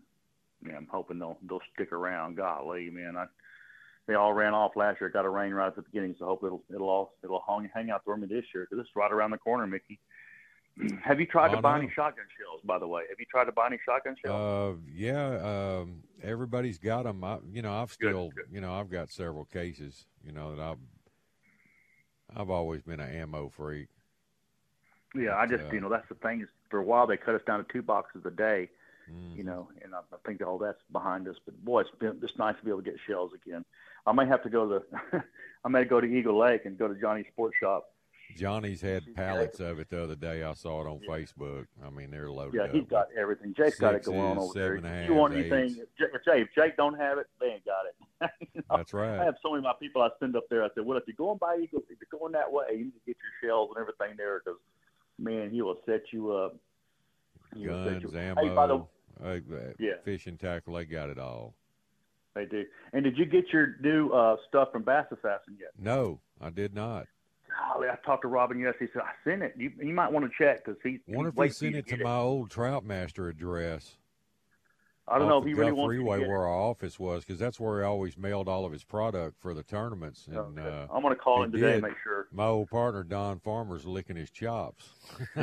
[0.68, 2.38] Yeah, I'm hoping they'll they'll stick around.
[2.38, 3.26] Golly, man, I
[4.08, 5.10] they all ran off last year.
[5.10, 7.44] It got a rain right at the beginning, so I hope it'll it'll all it'll
[7.48, 10.00] hang, hang out for me this year because it's right around the corner, Mickey.
[11.04, 11.90] Have you tried to buy know.
[11.90, 12.62] shotgun shells?
[12.64, 14.78] By the way, have you tried the Bonnie shotgun shells?
[14.78, 15.80] Uh, yeah.
[15.82, 17.24] Um, everybody's got them.
[17.24, 18.46] I, you know, I've still, good.
[18.52, 20.06] you know, I've got several cases.
[20.26, 20.78] You know that I've,
[22.36, 23.90] I've always been an ammo freak.
[25.16, 27.36] yeah, I just uh, you know that's the thing is for a while they cut
[27.36, 28.70] us down to two boxes a day,
[29.12, 29.36] Mm.
[29.36, 31.36] you know, and I, I think all that's behind us.
[31.44, 33.66] But boy, it's been it's nice to be able to get shells again.
[34.06, 35.24] I may have to go to the,
[35.66, 37.91] I may go to Eagle Lake and go to Johnny's Sports Shop
[38.38, 40.44] Johnny's had pallets of it the other day.
[40.44, 41.66] I saw it on Facebook.
[41.86, 42.72] I mean, they're loaded Yeah, up.
[42.72, 43.54] he's got everything.
[43.56, 44.74] Jake's got it going on over there.
[44.76, 47.86] and If you want anything, if Jake, if Jake, don't have it, they ain't got
[47.88, 47.96] it.
[48.54, 48.78] You know?
[48.78, 49.20] That's right.
[49.20, 50.64] I have so many of my people I send up there.
[50.64, 52.92] I said, well, if you're going by Eagle, if you're going that way, you need
[52.94, 54.60] to get your shells and everything there because,
[55.18, 56.56] man, he will set you up.
[57.56, 58.76] He Guns, you- ammo, Hey, by the,
[59.24, 59.94] uh, Yeah.
[60.04, 60.76] fishing tackle.
[60.76, 61.56] They got it all.
[62.36, 62.64] they do.
[62.94, 65.72] And did you get your new uh, stuff from Bass Assassin yet?
[65.78, 67.08] No, I did not.
[67.58, 68.86] Golly, I talked to Robin yesterday.
[68.86, 69.54] He said, I sent it.
[69.58, 71.00] You, you might want to check because he.
[71.08, 73.98] Wonder if he sent it to get my old Troutmaster address.
[75.08, 77.40] I don't know if he really wants Freeway to get where our office was, because
[77.40, 80.28] that's where he always mailed all of his product for the tournaments.
[80.28, 80.62] And Okay.
[80.62, 81.90] uh, I'm going to call him today and did.
[81.90, 82.28] make sure.
[82.32, 84.90] my old partner Don Farmer's licking his chops.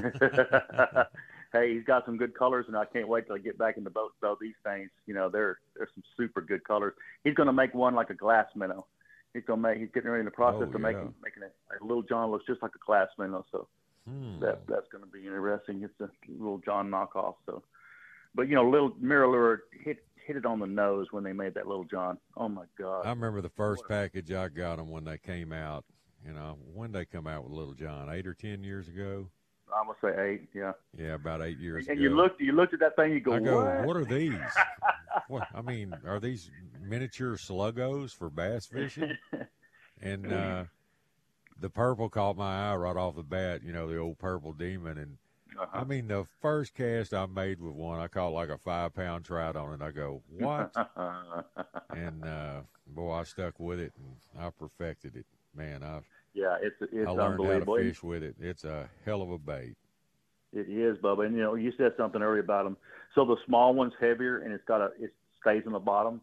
[1.53, 3.85] hey, he's got some good colors, and I can't wait till I get back in
[3.85, 4.13] the boat.
[4.21, 6.95] So these things, you know, they're they're some super good colors.
[7.25, 8.87] He's going to make one like a glass minnow.
[9.35, 9.79] He's to make.
[9.79, 11.09] He's getting ready in the process Oh, of making yeah.
[11.23, 11.55] making it.
[11.71, 13.45] Like little John looks just like a glass minnow.
[13.53, 13.69] So
[14.09, 14.41] Hmm.
[14.41, 15.83] that that's going to be interesting.
[15.83, 17.35] It's a little John knockoff.
[17.45, 17.63] So,
[18.35, 21.67] but you know, little Mirror hit hit it on the nose when they made that
[21.67, 22.19] Little John.
[22.37, 23.05] Oh my God!
[23.07, 25.85] I remember the first package I got them when they came out.
[26.27, 29.29] You know, when they come out with Little John, eight or ten years ago.
[29.77, 30.49] I'm gonna say eight.
[30.55, 30.73] Yeah.
[30.97, 32.03] Yeah, about eight years And ago.
[32.03, 33.13] you looked you looked at that thing.
[33.13, 33.85] You go, I go, what?
[33.87, 34.33] what, are these?
[35.29, 36.51] what I mean, are these
[36.83, 39.17] miniature sluggos for bass fishing?
[40.01, 40.65] And uh,
[41.61, 43.63] the purple caught my eye right off the bat.
[43.63, 44.99] You know, the old purple demon.
[44.99, 45.19] And
[45.59, 45.81] Uh-huh.
[45.81, 49.25] I mean, the first cast I made with one, I caught like a five pound
[49.25, 49.83] trout on it.
[49.85, 50.73] I go, what?
[51.91, 55.27] and uh, boy, I stuck with it and I perfected it.
[55.55, 56.01] Man, I
[56.35, 57.77] yeah, it's it's I learned how to unbelievable.
[57.79, 58.37] fish with it.
[58.41, 59.77] It's a hell of a bait.
[60.53, 61.27] It is, Bubba.
[61.27, 62.77] And you know, you said something earlier about them.
[63.15, 66.21] So the small one's heavier and it's got a it stays in the bottom,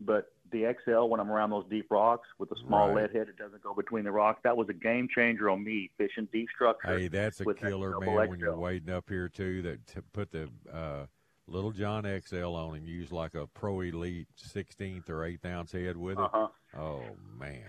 [0.00, 3.02] but the XL when I'm around those deep rocks with the small Right.
[3.10, 4.40] lead head, it doesn't go between the rocks.
[4.44, 6.96] That was a game changer on me fishing deep structure.
[6.96, 8.28] Hey, that's a killer, man.
[8.28, 11.06] When you're wading up here too, that to put the uh,
[11.48, 15.96] little John XL on and use like a Pro Elite 16th or 8th ounce head
[15.96, 16.22] with it.
[16.24, 16.48] Uh-huh.
[16.78, 17.02] Oh
[17.38, 17.64] man,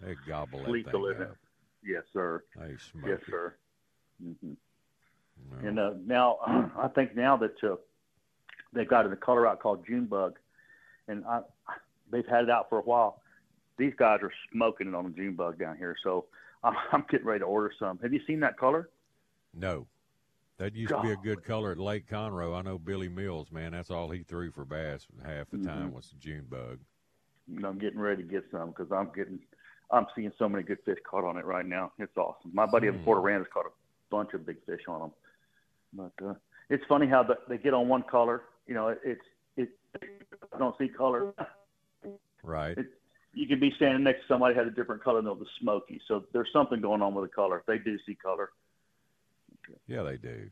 [0.00, 1.36] they gobble that thing up.
[1.84, 2.44] Yes, sir.
[2.56, 3.28] They smoke Yes, it.
[3.30, 3.54] sir.
[4.22, 4.52] hmm
[5.50, 5.56] No.
[5.68, 6.38] And uh, now,
[6.78, 7.76] I think now that uh,
[8.72, 10.38] they've got a color out called June Bug,
[11.08, 11.40] and I,
[12.10, 13.22] they've had it out for a while.
[13.78, 16.26] These guys are smoking it on the June Bug down here, so
[16.62, 17.98] I'm, I'm getting ready to order some.
[18.02, 18.90] Have you seen that color?
[19.54, 19.86] no,
[20.58, 22.56] that used to be a good color at Lake Conroe.
[22.56, 23.72] I know Billy Mills, man.
[23.72, 25.68] That's all he threw for bass half the Mm-hmm.
[25.68, 26.80] time was the June bug.
[27.48, 29.38] And I'm getting ready to get some because I'm getting,
[29.90, 31.92] I'm seeing so many good fish caught on it right now.
[31.98, 32.50] It's awesome.
[32.52, 33.04] My buddy in Hmm.
[33.04, 33.70] Port Aransas caught a
[34.10, 35.12] bunch of big fish on them.
[35.92, 36.34] But uh,
[36.68, 38.42] it's funny how the, they get on one color.
[38.66, 39.20] You know, it, it's
[39.56, 39.70] it.
[40.54, 41.32] I don't see color.
[42.42, 42.76] Right.
[42.76, 42.86] It,
[43.32, 46.00] you could be standing next to somebody who had a different color than the smoky.
[46.06, 47.62] So there's something going on with the color.
[47.66, 48.50] They do see color.
[49.86, 50.50] Yeah, they do.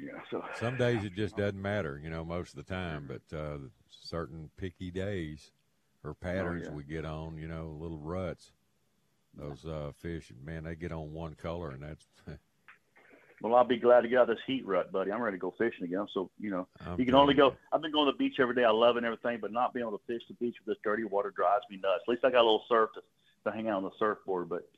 [0.00, 0.12] Yeah.
[0.30, 3.58] So Some days it just doesn't matter, you know, most of the time, but uh,
[3.88, 5.52] certain picky days
[6.04, 6.74] or patterns yeah.
[6.74, 8.52] we get on, you know, little ruts,
[9.34, 12.06] those uh, fish, man, they get on one color, and that's
[13.42, 15.10] well, I'll be glad to get out of this heat rut, buddy.
[15.10, 16.06] I'm ready to go fishing again.
[16.12, 17.54] So you know, I'm you can only go.
[17.72, 18.64] I've been going to the beach every day.
[18.64, 20.82] I love it and everything, but not being able to fish the beach with this
[20.84, 22.02] dirty water drives me nuts.
[22.06, 24.68] At least I got a little surf to, to hang out on the surfboard, but.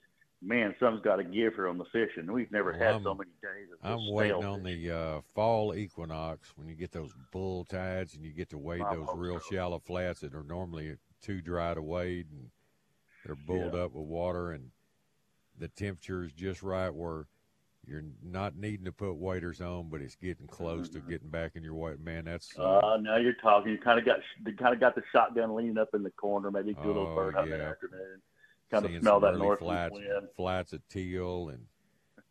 [0.42, 2.30] Man, something's got to give here on the fishing.
[2.30, 5.20] We've never Well, had I'm- so many days of I'm waiting stale on the uh,
[5.34, 9.40] fall equinox when you get those bull tides and you get to wade those real
[9.40, 9.54] so.
[9.54, 12.50] shallow flats that are normally too dry to wade and
[13.24, 13.80] they're bulled Yeah.
[13.84, 14.70] up with water and
[15.58, 17.26] the temperature is just right where
[17.87, 21.62] you're not needing to put waders on, but it's getting close to getting back in
[21.62, 22.00] your weight.
[22.00, 23.72] Man, that's uh, Uh, now you're talking.
[23.72, 24.20] You kind of got
[24.58, 26.50] kind of got the shotgun leaning up in the corner.
[26.50, 27.58] Maybe do a little Oh, bird hunting yeah.
[27.58, 28.22] that afternoon.
[28.70, 30.28] Kind of smell that northeast flats, wind.
[30.37, 31.66] flats of teal and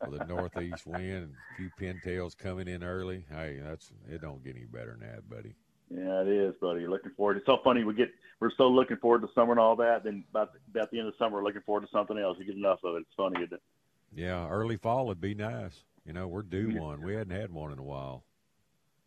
[0.10, 3.26] with a northeast wind and a few pintails coming in early.
[3.30, 4.22] Hey, that's it.
[4.22, 5.56] Don't get any better than that, buddy.
[5.96, 6.88] Yeah, it is, buddy.
[6.88, 7.38] Looking forward.
[7.38, 7.84] It's so funny.
[7.84, 10.04] We get we're so looking forward to summer and all that.
[10.04, 12.38] Then about about the end of summer, we're looking forward to something else.
[12.40, 13.00] You get enough of it.
[13.02, 13.62] It's funny, isn't it?
[14.16, 15.84] Yeah, early fall would be nice.
[16.06, 16.82] You know, we're due Yeah.
[16.82, 17.02] one.
[17.02, 18.24] We hadn't had one in a while.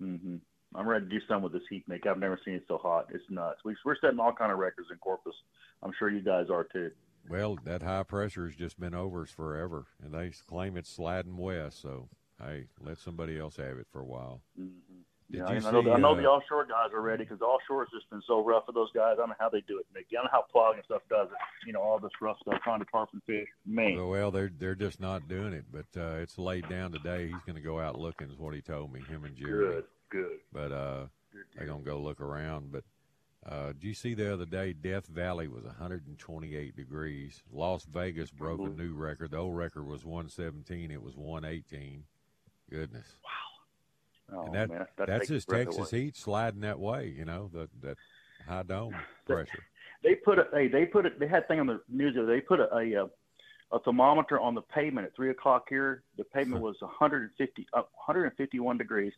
[0.00, 0.36] Mm-hmm.
[0.74, 2.06] I'm ready to do some with this heat, Nick.
[2.06, 3.06] I've never seen it so hot.
[3.12, 3.60] It's nuts.
[3.64, 5.34] We, we're setting all kind of records in Corpus.
[5.82, 6.90] I'm sure you guys are too.
[7.28, 11.36] Well, that high pressure has just been over us forever, and they claim it's sliding
[11.36, 11.80] west.
[11.80, 12.08] So,
[12.42, 14.42] hey, let somebody else have it for a while.
[15.30, 17.24] Did Yeah, you and I know, see, I know uh, the offshore guys are ready
[17.24, 19.14] because the offshore has just been so rough for those guys.
[19.14, 20.06] I don't know how they do it, Nick.
[20.10, 21.66] I don't know how plug and stuff does it.
[21.66, 23.48] You know, all this rough stuff trying to tarpon fish.
[23.64, 27.26] Man, Well, they're they're just not doing it, but uh, it's laid down today.
[27.26, 29.00] He's going to go out looking, is what he told me.
[29.00, 29.66] Him and Jerry.
[29.66, 30.38] good, good.
[30.52, 31.06] But uh,
[31.56, 32.70] they're going to go look around.
[32.70, 32.84] But
[33.48, 34.72] uh, did you see the other day?
[34.72, 37.42] Death Valley was 128 degrees.
[37.52, 39.32] Las Vegas broke a new record.
[39.32, 40.90] The old record was 117.
[40.90, 42.04] It was 118.
[42.70, 43.06] Goodness.
[44.32, 46.04] Oh, and that, man, that that's just Texas away.
[46.04, 47.14] heat sliding that way.
[47.16, 47.96] You know that that
[48.46, 48.94] high dome
[49.26, 49.64] pressure.
[50.02, 51.18] They put a hey, they put it.
[51.18, 52.14] They had a thing on the news.
[52.14, 52.22] the.
[52.22, 53.06] They put a, a uh,
[53.72, 56.02] a thermometer on the pavement at three o'clock here.
[56.16, 59.12] The pavement was 150 uh, 151 degrees,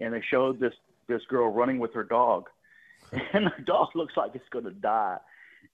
[0.00, 0.74] and they showed this
[1.08, 2.48] this girl running with her dog,
[3.12, 5.18] and the dog looks like it's going to die.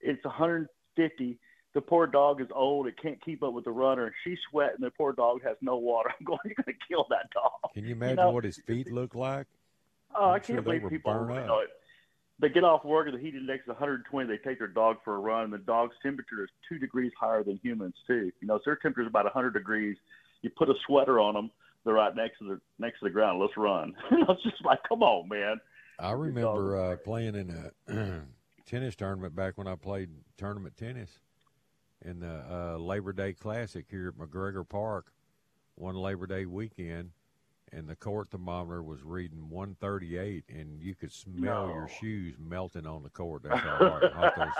[0.00, 1.38] It's 150.
[1.72, 2.88] The poor dog is old.
[2.88, 4.06] It can't keep up with the runner.
[4.06, 4.78] and She's sweating.
[4.80, 6.10] The poor dog has no water.
[6.18, 6.38] I'm going.
[6.44, 7.72] You're going to kill that dog.
[7.74, 9.46] Can you imagine know, what his feet look like?
[10.14, 11.12] Oh, I I'm sure can't they believe people.
[11.12, 11.62] You know,
[12.40, 14.26] they get off work and the heat index is 120.
[14.26, 17.44] They take their dog for a run, and the dog's temperature is two degrees higher
[17.44, 18.32] than humans too.
[18.40, 19.96] You know, so their temperature is about 100 degrees.
[20.42, 21.50] You put a sweater on them.
[21.84, 23.40] They're right next to the next to the ground.
[23.40, 23.94] Let's run.
[24.10, 25.60] it's just like, come on, man.
[25.98, 28.22] I remember uh, playing in a
[28.66, 31.10] tennis tournament back when I played tournament tennis
[32.04, 35.12] in the uh, Labor Day Classic here at McGregor Park.
[35.74, 37.10] one Labor Day weekend,
[37.72, 41.74] and the court thermometer was reading 138, and you could smell No.
[41.74, 43.42] your shoes melting on the court.
[43.44, 44.54] That's how hard, hot those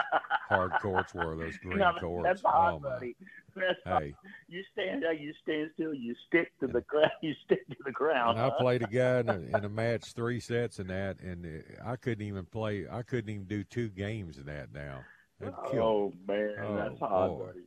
[0.49, 1.37] hard courts were.
[1.37, 2.25] Those green No, courts.
[2.29, 3.17] That's hot, oh buddy.
[3.57, 4.03] That's hot.
[4.03, 4.15] Hey,
[4.49, 7.91] You stand there, you stand still, you stick to the ground, you stick to the
[7.93, 8.39] ground.
[8.39, 11.45] and I played a guy in a, in a match three sets in that, and
[11.47, 12.87] uh, I couldn't even play.
[12.91, 15.01] I couldn't even do two games in that now.
[15.41, 16.15] It killed.
[16.15, 17.61] Oh man, Oh, that's buddy.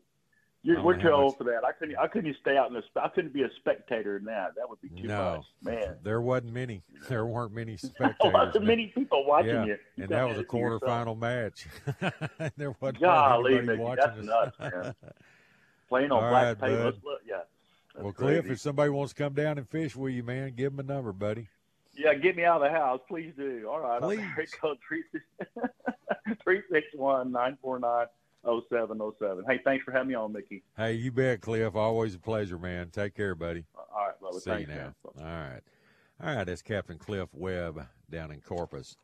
[0.65, 1.65] You, oh, we're know too old much- for that.
[1.65, 1.97] I couldn't.
[1.97, 2.83] I couldn't stay out in the.
[3.01, 4.55] I couldn't be a spectator in that.
[4.55, 5.37] That would be too No.
[5.37, 5.97] much, man.
[6.03, 6.83] There wasn't many.
[7.09, 8.33] There weren't many There spectators.
[8.33, 8.67] wasn't man.
[8.67, 9.77] many people watching yeah, you.
[9.97, 11.67] You and that was a quarterfinal match.
[12.57, 14.53] there wasn't Golly, anybody Mickey, watching that's us.
[14.59, 14.95] nuts, man.
[15.89, 17.03] Playing on All black right, tape.
[17.03, 17.19] look.
[17.27, 17.39] Yeah.
[17.93, 20.75] That's well, Cliff, if somebody wants to come down and fish with you, man, give
[20.75, 21.49] them a number, buddy.
[21.95, 23.67] Yeah, get me out of the house, please do.
[23.69, 24.19] All right, Please.
[24.19, 25.03] I'm code three
[26.43, 28.07] three six one nine four nine
[28.45, 29.43] oh seven oh seven.
[29.47, 30.63] Hey, thanks for having me on, Mickey.
[30.75, 31.75] Hey, you bet, Cliff.
[31.75, 32.89] Always a pleasure, man.
[32.89, 33.65] Take care, buddy.
[33.75, 34.39] All right, brother.
[34.39, 34.81] See thanks, you now.
[34.83, 34.93] man.
[35.19, 35.61] All right.
[36.23, 38.97] All right, that's Captain Cliff Webb down in Corpus.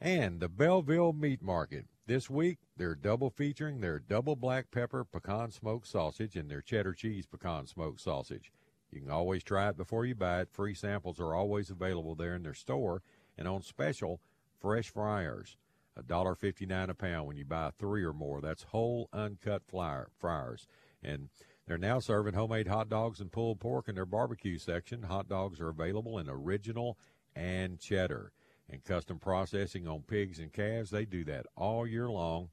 [0.00, 1.86] And the Bellville Meat Market.
[2.06, 6.92] This week, they're double featuring their double black pepper pecan smoked sausage and their cheddar
[6.94, 8.50] cheese pecan smoked sausage.
[8.92, 10.50] You can always try it before you buy it.
[10.52, 13.02] Free samples are always available there in their store.
[13.38, 14.20] And on special,
[14.60, 15.56] fresh fryers.
[16.00, 18.40] $1.59 a pound when you buy three or more.
[18.40, 20.66] That's whole, uncut fryers.
[21.02, 21.28] And
[21.66, 25.02] they're now serving homemade hot dogs and pulled pork in their barbecue section.
[25.02, 26.98] Hot dogs are available in original
[27.34, 28.32] and cheddar.
[28.68, 32.50] And custom processing on pigs and calves, they do that all year long.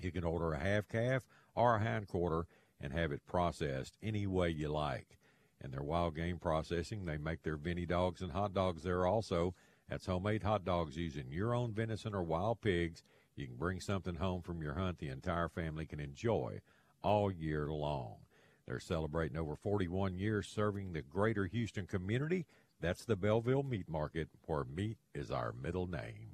[0.00, 1.24] You can order a half calf
[1.54, 2.46] or a hind quarter
[2.80, 5.18] and have it processed any way you like.
[5.64, 9.54] And their wild game processing, they make their Vinny dogs and hot dogs there also.
[9.88, 13.02] That's homemade hot dogs using your own venison or wild pigs.
[13.34, 16.60] You can bring something home from your hunt the entire family can enjoy
[17.02, 18.16] all year long.
[18.66, 22.44] They're celebrating over 41 years serving the greater Houston community.
[22.82, 26.33] That's the Bellville Meat Market, where meat is our middle name.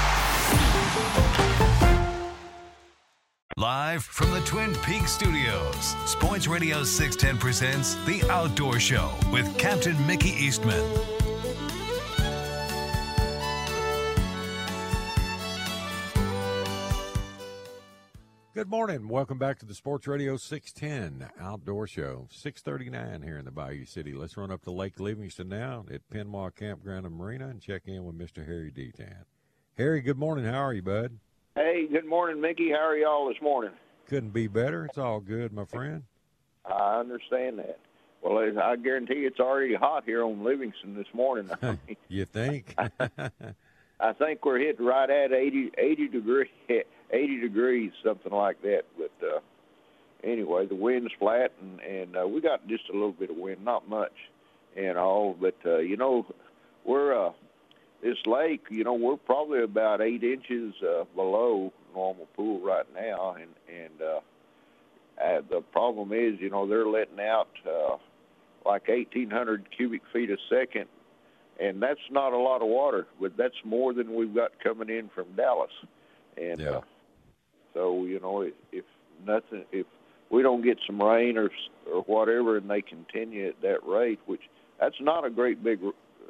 [3.61, 9.95] Live from the Twin Peaks studios, Sports Radio 610 presents The Outdoor Show with Captain
[10.07, 10.83] Mickey Eastman.
[18.55, 19.07] Good morning.
[19.07, 22.29] Welcome back to the Sports Radio 610 Outdoor Show.
[22.31, 24.13] 639 here in the Bayou City.
[24.13, 28.05] Let's run up to Lake Livingston now at Penmar Campground and Marina and check in
[28.05, 28.43] with Mr.
[28.43, 29.25] Harry Detant.
[29.77, 30.45] Harry, good morning.
[30.45, 31.19] How are you, bud?
[31.55, 32.69] Hey, good morning, Mickey.
[32.71, 33.71] How are y'all this morning?
[34.07, 34.85] Couldn't be better.
[34.85, 36.03] It's all good, my friend.
[36.65, 37.77] I understand that.
[38.21, 41.49] Well, I guarantee it's already hot here on Livingston this morning.
[42.07, 42.73] you think?
[43.99, 46.49] I think we're hitting right at 80, 80 degree,
[47.11, 48.83] 80 degrees, something like that.
[48.97, 49.39] But uh,
[50.23, 53.65] anyway, the wind's flat, and and uh, we got just a little bit of wind,
[53.65, 54.13] not much,
[54.77, 55.35] and all.
[55.39, 56.25] But uh, you know,
[56.85, 57.31] we're uh,
[58.01, 58.63] this lake.
[58.69, 64.01] You know, we're probably about eight inches uh, below normal pool right now, and and
[64.01, 64.19] uh,
[65.23, 67.97] uh, the problem is, you know, they're letting out uh,
[68.65, 70.85] like 1,800 cubic feet a second,
[71.59, 75.09] and that's not a lot of water, but that's more than we've got coming in
[75.13, 75.71] from Dallas.
[76.37, 76.69] And Yeah.
[76.69, 76.81] uh,
[77.73, 78.85] so, you know, if, if
[79.25, 79.85] nothing, if
[80.29, 81.49] we don't get some rain or
[81.91, 84.41] or whatever, and they continue at that rate, which
[84.79, 85.79] that's not a great big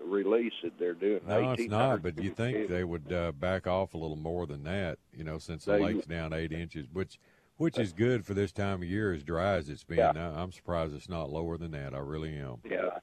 [0.06, 1.22] release that they're doing.
[1.28, 2.02] No, it's not.
[2.02, 5.00] But you think they would uh, back off a little more than that?
[5.16, 7.20] You know, since the They- lake's down eight inches, which
[7.58, 10.00] which is good for this time of year, as dry as it's been.
[10.00, 10.14] Yeah.
[10.14, 11.94] Now, I'm surprised it's not lower than that.
[11.94, 12.58] I really am.
[12.64, 12.98] Yeah.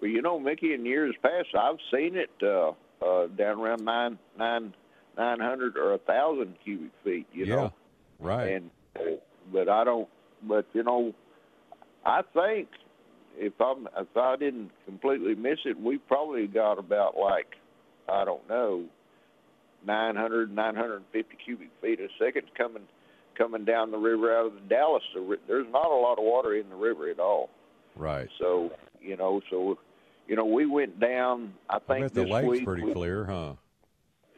[0.00, 2.72] Well, you know, Mickey, in years past, I've seen it uh,
[3.04, 4.72] uh, down around nine nine
[5.18, 7.26] nine hundred or a thousand cubic feet.
[7.34, 7.72] You yeah, know,
[8.18, 8.52] right.
[8.52, 8.70] and
[9.52, 10.08] but I don't.
[10.42, 11.14] But you know,
[12.06, 12.68] I think
[13.40, 17.56] if I'm if I didn't completely miss it, we probably got about like
[18.08, 18.84] I don't know
[19.86, 22.82] 900, 950 cubic feet a second coming
[23.38, 25.02] coming down the river out of the Dallas.
[25.48, 27.48] There's not a lot of water in the river at all.
[27.96, 28.28] right.
[28.38, 28.70] So
[29.00, 29.78] you know, so
[30.26, 31.54] you know, we went down.
[31.68, 32.64] I I think bet the lake's week.
[32.64, 33.54] pretty we- clear, huh?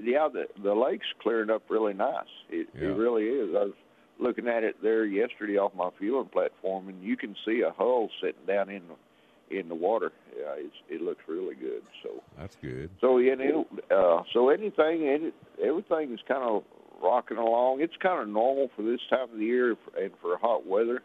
[0.03, 2.25] Yeah, the the lake's clearing up really nice.
[2.51, 2.89] It Yeah.
[2.91, 3.51] it really is.
[3.55, 3.73] I was
[4.19, 8.09] looking at it there yesterday off my fueling platform, and you can see a hull
[8.21, 10.13] sitting down in the in the water.
[10.37, 11.83] Yeah, it's, it looks really good.
[12.03, 12.91] So That's good.
[13.01, 16.63] so yeah, it, uh, so anything, it, everything is kind of
[17.03, 17.81] rocking along.
[17.81, 21.03] It's kind of normal for this time of the year and for hot weather.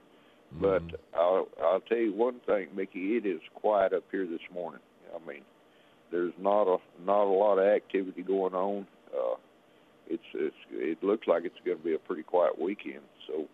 [0.61, 0.83] But
[1.13, 3.17] I'll, I'll tell you one thing, Mickey.
[3.17, 4.79] It is quiet up here this morning.
[5.13, 5.41] I mean,
[6.09, 8.87] there's not a not a lot of activity going on.
[9.13, 9.35] Uh,
[10.09, 13.03] it's it's it looks like it's going to be a pretty quiet weekend.
[13.27, 13.45] So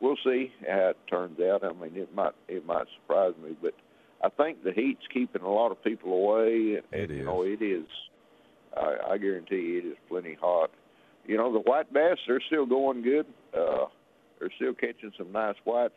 [0.00, 1.64] we'll see how it turns out.
[1.64, 3.74] I mean, it might it might surprise me, but
[4.22, 6.76] I think the heat's keeping a lot of people away.
[6.92, 7.58] And, It You know, is.
[7.60, 7.86] it is.
[8.76, 10.70] I, I guarantee you, it is plenty hot.
[11.26, 13.26] You know, the white bass they're still going good.
[13.56, 13.86] Uh,
[14.38, 15.94] they're still catching some nice whites.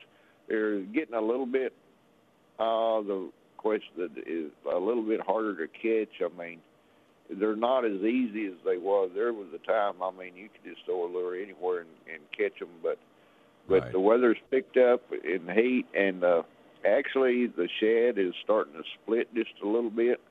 [0.48, 1.74] They're getting a little bit.
[2.60, 6.22] Uh, the question that is a little bit harder to catch.
[6.22, 6.60] I mean,
[7.30, 9.12] they're not as easy as they was.
[9.14, 10.02] There was a time.
[10.02, 12.98] I mean, you could just throw a lure anywhere and, and catch them, but
[13.68, 13.92] but Right.
[13.92, 16.44] the weather's picked up in heat, and uh,
[16.86, 20.22] actually the shad is starting to split just a little bit.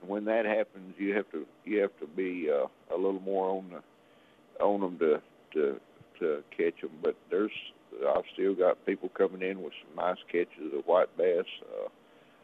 [0.00, 3.50] And when that happens, you have to you have to be uh, a little more
[3.50, 5.20] on the on them to
[5.54, 5.80] to
[6.20, 6.92] to catch them.
[7.02, 7.50] But there's
[8.08, 11.44] I've still got people coming in with some nice catches of white bass.
[11.62, 11.88] Uh,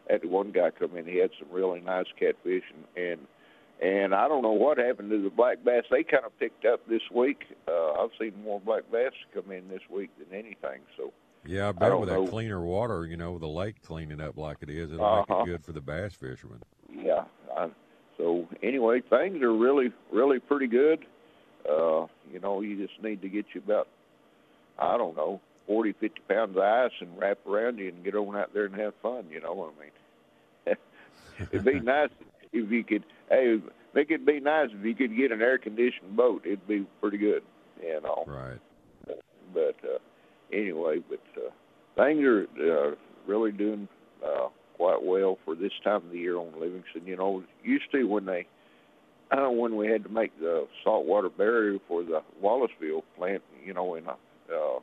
[0.08, 1.06] I had one guy come in.
[1.06, 3.20] He had some really nice catfish, and and,
[3.82, 5.84] and I don't know what happened to the black bass.
[5.90, 7.44] They kind of picked up this week.
[7.68, 10.80] Uh, I've seen more black bass come in this week than anything.
[10.96, 11.12] So
[11.44, 12.28] Yeah, I I bet don't with that know.
[12.28, 15.34] cleaner water, you know, the lake cleaning up like it is, it'll Uh-huh.
[15.38, 16.62] make it good for the bass fishermen.
[16.90, 17.24] yeah.
[17.56, 17.68] I,
[18.18, 21.04] so anyway, things are really really pretty good.
[21.68, 23.88] Uh, you know, you just need to get you about
[24.78, 28.36] I don't know forty, fifty pounds of ice and wrap around you and get on
[28.36, 29.26] out there and have fun.
[29.30, 30.76] You know, I mean,
[31.52, 32.10] it'd be nice
[32.52, 33.04] if you could.
[33.28, 33.60] Hey,
[33.94, 36.42] make it be nice if you could get an air conditioned boat.
[36.44, 37.42] It'd be pretty good.
[37.82, 38.24] You know.
[38.26, 38.58] Right.
[39.54, 39.98] But uh,
[40.52, 41.50] anyway, but uh,
[41.96, 42.94] things are uh,
[43.26, 43.88] really doing
[44.24, 47.06] uh, quite well for this time of the year on Livingston.
[47.06, 48.46] You know, used to when they,
[49.30, 53.42] I when we had to make the saltwater barrier for the Wallisville plant.
[53.64, 54.14] You know, in uh,
[54.52, 54.80] uh,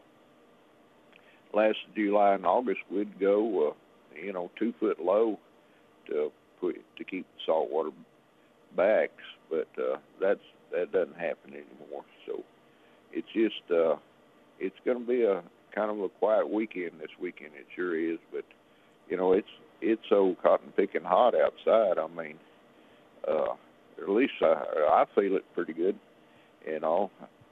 [1.53, 3.73] last July and August, we'd go, uh,
[4.21, 5.39] you know, two foot low
[6.07, 7.91] to put to keep the saltwater
[8.76, 10.41] backs, but uh, that's
[10.72, 12.03] that doesn't happen anymore.
[12.28, 12.43] So
[13.11, 13.95] it's just uh,
[14.59, 15.41] it's going to be a
[15.74, 17.51] kind of a quiet weekend this weekend.
[17.55, 18.45] It sure is, but
[19.09, 19.49] you know it's
[19.82, 21.97] it's so cotton picking hot outside.
[21.97, 22.36] I mean,
[23.28, 23.53] uh,
[24.01, 25.97] at least I, I feel it pretty good.
[26.67, 27.09] You know,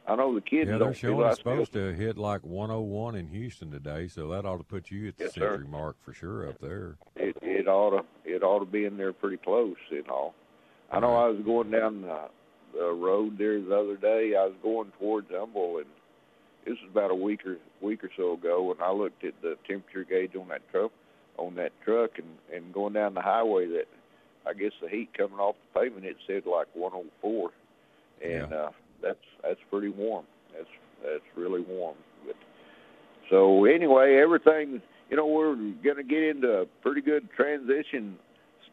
[0.07, 3.71] I know the kids Yeah, they're showing it's supposed to hit like 101 in Houston
[3.71, 5.51] today, so that ought to put you at the Yes, sir.
[5.51, 6.97] century mark for sure up there.
[7.15, 10.33] it, it ought to it ought to be in there pretty close, you know.
[10.91, 12.27] I know I was going down the,
[12.73, 14.35] the road there the other day.
[14.37, 15.87] I was going towards Humble, and
[16.65, 18.71] this was about a week or week or so ago.
[18.71, 20.91] And I looked at the temperature gauge on that truck,
[21.37, 23.67] on that truck, and and going down the highway.
[23.67, 23.87] That
[24.45, 27.49] I guess the heat coming off the pavement, it said like 104,
[28.23, 28.69] and uh,
[29.01, 30.25] that's that's pretty warm.
[30.55, 30.69] That's
[31.03, 31.97] that's really warm.
[32.25, 32.35] But
[33.29, 38.17] so anyway, everything you know, we're going to get into a pretty good transition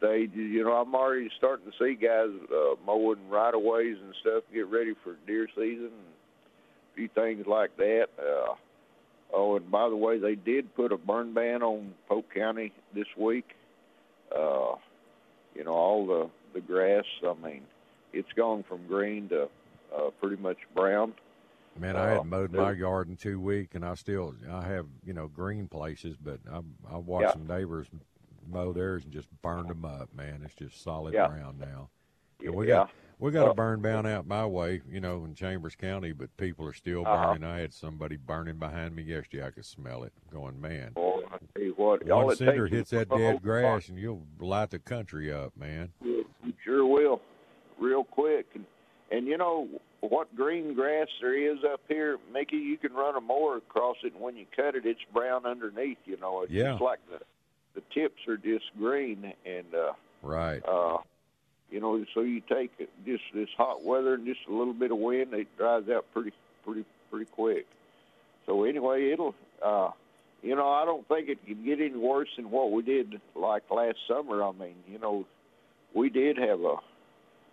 [0.05, 0.31] stage.
[0.33, 4.43] You know, I'm already starting to see guys uh, mowing right of ways and stuff,
[4.53, 6.13] get ready for deer season, and
[6.93, 8.07] a few things like that.
[8.19, 8.55] Uh,
[9.33, 13.07] oh, and by the way, they did put a burn ban on Polk County this
[13.17, 13.45] week.
[14.35, 14.75] Uh,
[15.55, 17.05] you know, all the the grass.
[17.25, 17.63] I mean,
[18.13, 19.43] it's gone from green to
[19.95, 21.13] uh, pretty much brown.
[21.77, 24.87] Man, I Uh, hadn't mowed my yard in two weeks, and I still I have
[25.05, 27.33] you know green places, but I I watched Yeah.
[27.33, 27.87] some neighbors
[28.47, 30.13] mow theirs and just burned them up.
[30.13, 31.27] Man, it's just solid Yeah.
[31.27, 31.89] brown now.
[32.43, 32.75] And we Yeah.
[32.75, 36.11] got we got Uh, a burn ban out my way, you know, in Chambers County,
[36.11, 37.27] but people are still Uh-huh.
[37.27, 37.45] burning.
[37.45, 39.45] I had somebody burning behind me yesterday.
[39.45, 40.11] I could smell it.
[40.29, 40.91] Going, man.
[40.95, 44.79] Boy, I tell you what, One cinder hits that dead grass, and you'll light the
[44.79, 45.93] country up, man.
[46.01, 46.25] You
[46.63, 47.21] sure will,
[47.79, 48.47] real quick.
[48.53, 48.65] And
[49.11, 49.69] and you know
[50.01, 52.57] what green grass there is up here, Mickey.
[52.57, 55.99] You can run a mower across it, and when you cut it, it's brown underneath.
[56.05, 56.71] You know, it's Yeah.
[56.71, 57.21] just like the
[57.75, 60.61] the tips are just green, and uh, Right.
[60.67, 60.97] uh,
[61.69, 64.91] you know, so you take it, just this hot weather and just a little bit
[64.91, 66.31] of wind, it dries out pretty,
[66.63, 67.65] pretty, pretty quick.
[68.45, 69.91] So anyway, it'll, uh,
[70.41, 73.63] you know, I don't think it can get any worse than what we did like
[73.71, 74.43] last summer.
[74.43, 75.25] I mean, you know,
[75.93, 76.75] we did have a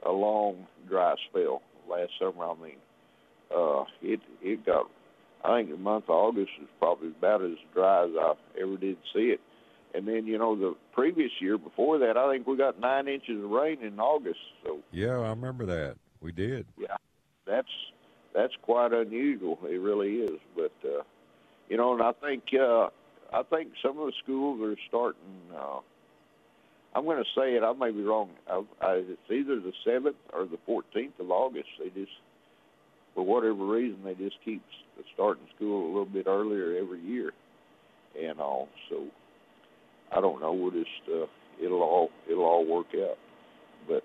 [0.05, 2.45] a long dry spell last summer.
[2.45, 2.77] I mean,
[3.55, 4.91] uh, it it got.
[5.45, 8.97] I think the month of August was probably about as dry as I ever did
[9.14, 9.41] see it.
[9.95, 13.43] And then, you know, the previous year before that, I think we got nine inches
[13.45, 14.40] of rain in August.
[14.64, 15.97] So, Yeah, I remember that.
[16.20, 16.66] We did.
[16.78, 16.97] yeah,
[17.47, 17.68] that's
[18.32, 19.59] that's quite unusual.
[19.64, 20.38] It really is.
[20.55, 21.03] But uh,
[21.68, 22.88] you know, and I think uh,
[23.32, 25.40] I think some of the schools are starting.
[25.55, 25.80] Uh,
[26.95, 27.62] I'm going to say it.
[27.62, 28.30] I may be wrong.
[28.49, 31.68] I, I, it's either the seventh or the 14th of August.
[31.78, 32.12] They just,
[33.14, 34.62] for whatever reason, they just keep
[35.14, 37.32] starting school a little bit earlier every year,
[38.20, 38.68] and all.
[38.90, 39.07] So
[40.14, 40.52] I don't know.
[40.52, 41.26] We'll just uh,
[41.62, 43.18] it'll all it'll all work out.
[43.88, 44.04] But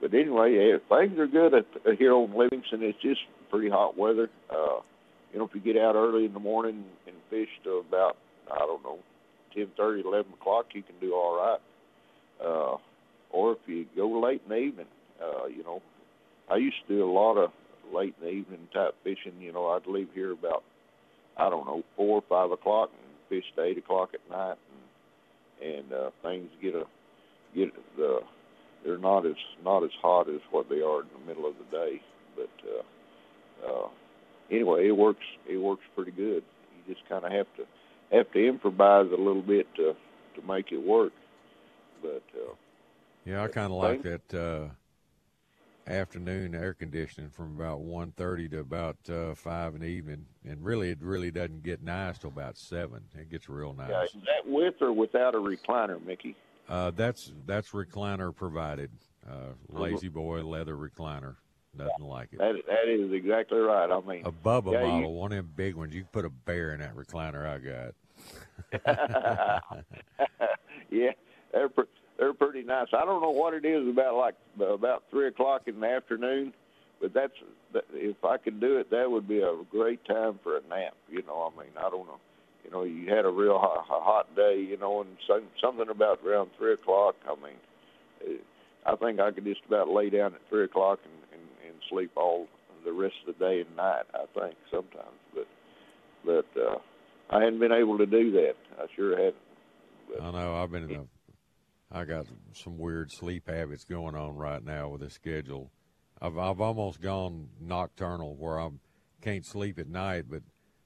[0.00, 2.82] but anyway, yeah, things are good at, at here on Livingston.
[2.82, 3.20] It's just
[3.50, 4.30] pretty hot weather.
[4.50, 4.80] Uh,
[5.32, 8.16] you know, if you get out early in the morning and fish to about
[8.50, 8.98] I don't know
[9.54, 11.60] ten thirty, eleven o'clock, you can do all right.
[12.44, 12.76] Uh,
[13.30, 14.86] or if you go late in the evening,
[15.22, 15.80] uh, you know,
[16.50, 17.50] I used to do a lot of
[17.94, 19.40] late in the evening type fishing.
[19.40, 20.62] You know, I'd leave here about
[21.36, 24.56] I don't know four or five o'clock and fish to eight o'clock at night,
[25.62, 26.84] and uh, things get a
[27.54, 28.20] get the
[28.84, 31.76] they're not as not as hot as what they are in the middle of the
[31.76, 32.00] day.
[32.36, 33.88] But uh, uh,
[34.50, 35.24] anyway, it works.
[35.48, 36.42] It works pretty good.
[36.86, 39.94] You just kind of have to have to improvise a little bit to
[40.36, 41.12] to make it work.
[42.00, 42.54] But uh,
[43.24, 44.68] Yeah, I kind of like that uh,
[45.86, 50.64] afternoon air conditioning from about one thirty to about uh, five in the evening, and
[50.64, 53.02] really, it really doesn't get nice till about seven.
[53.18, 53.90] It gets real nice.
[53.90, 56.36] yeah, is that with or without a recliner, Mickey?
[56.68, 58.90] Uh, that's that's recliner provided.
[59.28, 61.36] Uh, La-Z-Boy leather recliner.
[61.76, 62.38] Nothing like it.
[62.38, 63.90] That that is exactly right.
[63.90, 65.94] I mean, A Bubba yeah, you- model, one of them big ones.
[65.94, 67.94] You can put a bear in that recliner I got.
[70.90, 71.12] yeah,
[71.52, 71.68] they're
[72.22, 72.86] they're pretty nice.
[72.92, 76.52] I don't know what it is about like about three o'clock in the afternoon,
[77.00, 77.32] but that's
[77.94, 80.94] if I could do it, that would be a great time for a nap.
[81.10, 82.20] You know, I mean, I don't know.
[82.64, 86.20] You know, you had a real hot, hot day, you know, and some, something about
[86.24, 87.16] around three o'clock.
[87.26, 87.58] I mean,
[88.24, 88.38] eh,
[88.86, 92.12] I think I could just about lay down at three o'clock and, and, and sleep
[92.14, 92.46] all
[92.84, 94.04] the rest of the day and night.
[94.14, 95.48] I think sometimes, but
[96.24, 96.78] but uh,
[97.30, 98.54] I hadn't been able to do that.
[98.78, 99.34] I sure hadn't.
[100.22, 100.54] I know.
[100.54, 101.21] I've been in a.
[101.92, 105.70] I got some weird sleep habits going on right now with the schedule.
[106.20, 108.70] I've I've almost gone nocturnal where I
[109.20, 110.42] can't sleep at night, but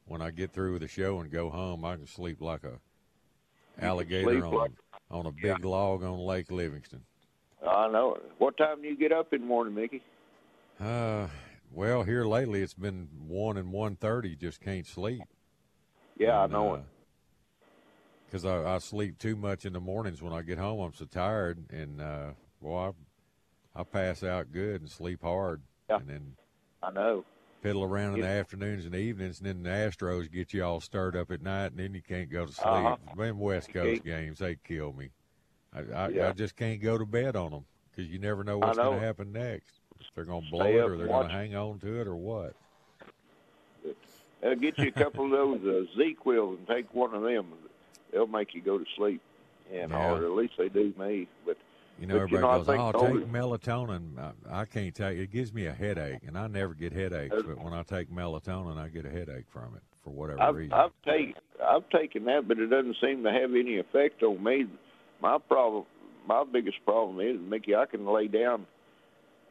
[0.06, 2.80] when I get through with the show and go home, I can sleep like a
[3.80, 4.70] alligator on like-
[5.08, 7.04] on a big log on Lake Livingston.
[7.64, 8.14] I know.
[8.14, 8.22] it.
[8.38, 10.02] What time do you get up in the morning, Mickey?
[10.80, 11.28] Uh,
[11.72, 14.34] well, here lately it's been one and one thirty.
[14.34, 15.22] Just can't sleep.
[16.18, 16.82] Yeah, I know it.
[18.26, 20.80] Because I, I sleep too much in the mornings when I get home.
[20.80, 22.92] I'm so tired, and uh, boy,
[23.74, 25.98] I, I pass out good and sleep hard, Yeah.
[25.98, 26.36] and then
[26.82, 27.24] I know.
[27.62, 28.40] fiddle around in the Yeah.
[28.40, 31.78] afternoons and evenings, and then the Astros get you all stirred up at night, and
[31.78, 32.66] then you can't go to sleep.
[32.66, 32.96] Uh-huh.
[33.16, 35.10] Them West Coast games, they kill me.
[35.72, 36.28] I, I, Yeah.
[36.28, 39.06] I just can't go to bed on them because you never know what's going to
[39.06, 39.80] happen next.
[40.00, 42.16] If they're going to blow it, or they're going to hang on to it, or
[42.16, 42.54] what.
[44.42, 47.46] They'll get you a couple of those uh, ZzzQuils and take one of them.
[48.12, 49.20] They'll make you go to sleep,
[49.72, 50.12] and Yeah.
[50.12, 51.28] or at least they do me.
[51.44, 51.56] But
[51.98, 55.18] You know, but, everybody know, I goes, "Oh, the take melatonin." I, I can't take
[55.18, 55.30] it.
[55.30, 57.34] gives me a headache, and I never get headaches.
[57.34, 60.72] But when I take melatonin, I get a headache from it for whatever I've, reason.
[60.72, 61.34] I've taken
[61.64, 64.66] I've taken that, but it doesn't seem to have any effect on me.
[65.20, 65.84] My problem,
[66.26, 68.66] my biggest problem is, Mickey, I can lay down.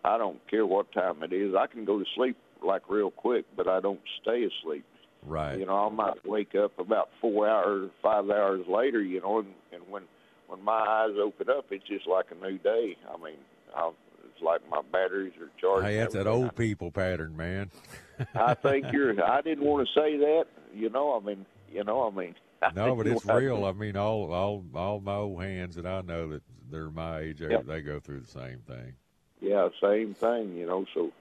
[0.03, 1.55] I don't care what time it is.
[1.55, 4.85] I can go to sleep like real quick, but I don't stay asleep.
[5.26, 5.59] Right.
[5.59, 9.01] You know, I might wake up about four hours, five hours later.
[9.01, 10.03] You know, and, and when
[10.47, 12.95] when my eyes open up, it's just like a new day.
[13.09, 13.38] I mean,
[13.76, 13.91] I,
[14.26, 15.88] it's like my batteries are charged.
[15.88, 17.71] Hey, that's that old people pattern, man.
[18.36, 19.23] I think you're.
[19.23, 20.45] I didn't want to say that.
[20.73, 22.36] You know, I mean, you know, I mean.
[22.61, 23.65] I No, but it's real.
[23.65, 27.39] I mean, all all all my old hands that I know that they're my age,
[27.39, 27.65] they, Yep.
[27.65, 28.93] they go through the same thing.
[29.41, 30.55] Yeah, same thing.
[30.55, 31.11] You know, so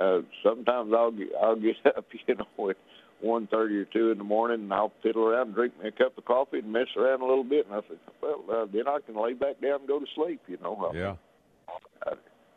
[0.00, 2.76] uh, sometimes I'll get I'll get up, you know, at
[3.22, 5.92] one thirty or two in the morning, and I'll fiddle around, and drink me a
[5.92, 8.88] cup of coffee, and mess around a little bit, and I said, well, uh, then
[8.88, 10.40] I can lay back down and go to sleep.
[10.48, 10.90] You know.
[10.92, 11.14] I Yeah.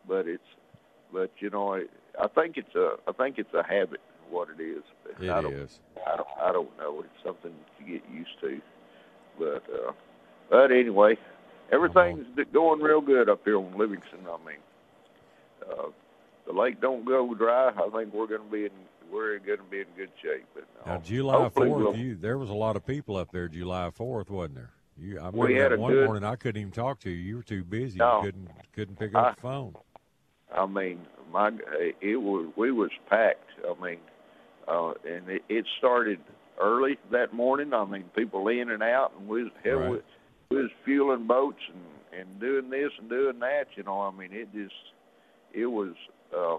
[0.08, 0.44] but it's
[1.14, 1.84] but you know, I,
[2.22, 4.02] I think it's a I think it's a habit.
[4.30, 4.82] What it is.
[5.22, 5.80] It I don't, is.
[6.06, 6.28] I don't.
[6.42, 7.02] I don't know.
[7.02, 8.60] It's something to get used to.
[9.38, 9.92] But uh,
[10.50, 11.18] but anyway,
[11.72, 14.22] everything's going real good up here on Livingston.
[14.28, 14.58] I mean,
[15.70, 15.90] uh,
[16.48, 17.70] the lake don't go dry.
[17.70, 18.72] I think we're going to be in
[19.12, 20.46] we're going to be in good shape.
[20.54, 23.48] But uh, Now, July Fourth, you there was a lot of people up there.
[23.48, 24.72] July Fourth, wasn't there?
[24.98, 26.24] You, I We had one good- morning.
[26.24, 27.18] I couldn't even talk to you.
[27.18, 27.98] You were too busy.
[27.98, 28.18] No.
[28.20, 29.76] You couldn't couldn't pick up I- the phone.
[30.56, 31.02] I mean,
[31.32, 31.50] my
[32.02, 33.50] it was we was packed.
[33.68, 33.98] I mean,
[34.68, 36.20] uh, and it, it started
[36.62, 37.74] early that morning.
[37.74, 39.90] I mean, people in and out, and we was hell, Right.
[40.50, 41.82] we, we was fueling boats and
[42.22, 43.66] and doing this and doing that.
[43.76, 44.74] You know, I mean, it just
[45.52, 45.94] it was
[46.38, 46.58] uh,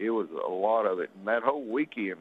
[0.00, 2.20] it was a lot of it, and that whole weekend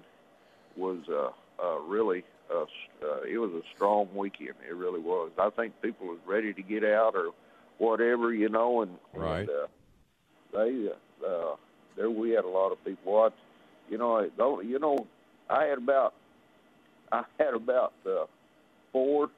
[0.77, 1.30] was uh,
[1.63, 2.23] uh, really
[2.53, 2.67] uh, s-
[3.03, 4.55] uh, it was a strong weekend.
[4.67, 5.32] It really was.
[5.39, 7.32] I think people was ready to get out or
[7.77, 9.41] whatever, you know, and Right.
[9.41, 9.67] and, uh,
[10.53, 10.89] they
[11.25, 11.55] uh,
[11.95, 13.34] there we had a lot of people watch.
[13.89, 14.67] You know, don't.
[14.67, 15.07] You know,
[15.49, 16.13] I had about
[17.11, 18.25] I had about uh,
[18.91, 19.30] four.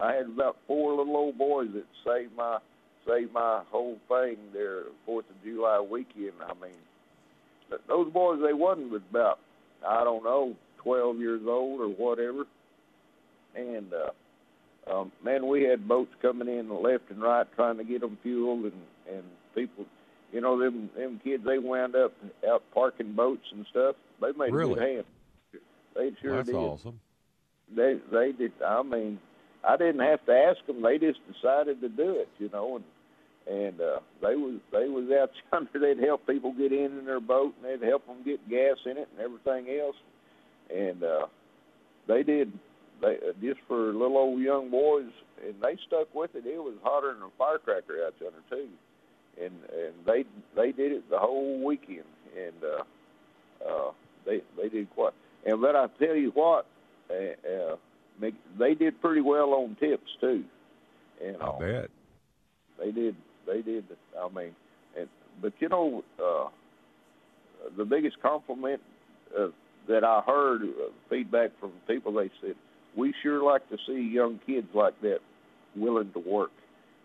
[0.00, 2.58] I had about four little old boys that saved my
[3.06, 6.34] saved my whole thing there Fourth of July weekend.
[6.44, 6.76] I mean,
[7.88, 9.38] those boys they wasn't but about
[9.86, 12.44] I don't know twelve years old or whatever,
[13.54, 14.10] and uh,
[14.92, 18.64] um, man, we had boats coming in left and right trying to get them fueled,
[18.64, 19.84] and and people,
[20.32, 22.12] you know, them them kids they wound up
[22.48, 23.96] out parking boats and stuff.
[24.20, 24.74] They made Really?
[24.74, 25.04] good hand.
[25.94, 26.54] They sure That's did.
[26.56, 27.00] awesome.
[27.74, 28.52] They they did.
[28.66, 29.18] I mean,
[29.62, 30.80] I didn't have to ask them.
[30.82, 32.84] They just decided to do it, you know, and
[33.48, 35.78] and uh, they was they was out yonder.
[35.78, 38.98] They'd help people get in in their boat, and they'd help them get gas in
[38.98, 39.96] it and everything else.
[40.74, 41.26] And uh,
[42.06, 42.52] they did.
[43.00, 45.10] They uh, just for little old young boys,
[45.44, 46.46] and they stuck with it.
[46.46, 48.68] It was hotter than a firecracker out yonder too,
[49.40, 50.24] and and they
[50.54, 52.04] they did it the whole weekend,
[52.36, 53.92] and uh, uh,
[54.26, 55.14] they they did quite.
[55.46, 56.66] And but I tell you what,
[57.08, 57.76] uh, uh,
[58.58, 60.44] they did pretty well on tips too.
[61.22, 61.90] Know, I bet.
[62.78, 63.16] they did.
[63.48, 63.84] They did.
[64.18, 64.54] I mean,
[64.98, 65.08] and
[65.40, 66.48] but you know, uh,
[67.76, 68.80] the biggest compliment
[69.38, 69.48] uh,
[69.88, 72.54] that I heard uh, feedback from people, they said,
[72.96, 75.18] "We sure like to see young kids like that
[75.76, 76.50] willing to work."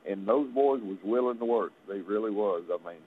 [0.10, 1.72] And those boys was willing to work.
[1.88, 2.64] They really was.
[2.70, 3.00] I mean,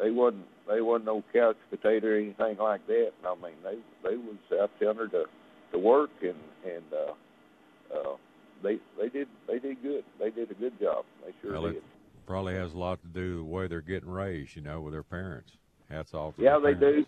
[0.00, 0.46] they wasn't.
[0.68, 3.10] They wasn't no couch potato or anything like that.
[3.26, 5.24] I mean, they they was out yonder to
[5.72, 8.16] to work and and uh, uh,
[8.62, 10.04] they they did they did good.
[10.20, 11.04] They did a good job.
[11.24, 11.76] They sure Well, did.
[11.76, 11.82] it
[12.26, 14.92] probably has a lot to do with the way they're getting raised, you know, with
[14.92, 15.50] their parents.
[15.88, 16.36] Hats off.
[16.36, 17.04] To Yeah, they do.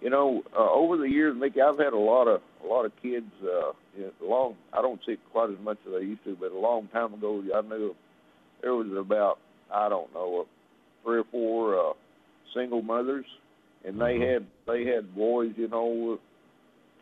[0.00, 2.92] You know, uh, over the years, Mickey, I've had a lot of a lot of
[3.02, 3.26] kids.
[3.42, 6.52] Uh, you know, long, I don't see quite as much as I used to, but
[6.52, 7.96] a long time ago, I knew
[8.62, 9.38] there was about
[9.74, 10.44] I don't know, uh,
[11.04, 11.92] three or four uh,
[12.54, 13.26] single mothers,
[13.84, 14.32] and they Mhm.
[14.34, 16.18] had they had boys, you know,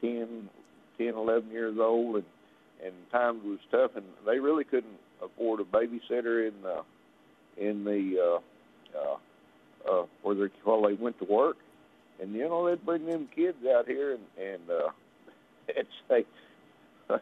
[0.00, 0.48] ten,
[0.96, 2.24] ten, eleven years old, and
[2.82, 6.82] and times was tough, and they really couldn't afford a babysitter in the
[7.58, 8.40] in the
[8.96, 9.16] uh, uh,
[9.90, 11.56] uh, where they while they went to work,
[12.20, 14.90] and you know they'd bring them kids out here and and uh,
[15.66, 16.24] they'd say.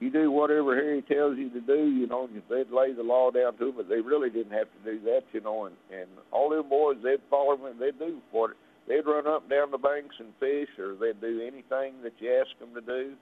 [0.00, 2.26] You do whatever Harry tells you to do, you know.
[2.32, 5.00] and They'd lay the law down to them, but they really didn't have to do
[5.06, 5.64] that, you know.
[5.66, 7.66] And and all them boys, they'd follow them.
[7.66, 8.52] and They'd do what
[8.86, 12.32] they'd run up and down the banks and fish, or they'd do anything that you
[12.40, 13.14] asked them to do.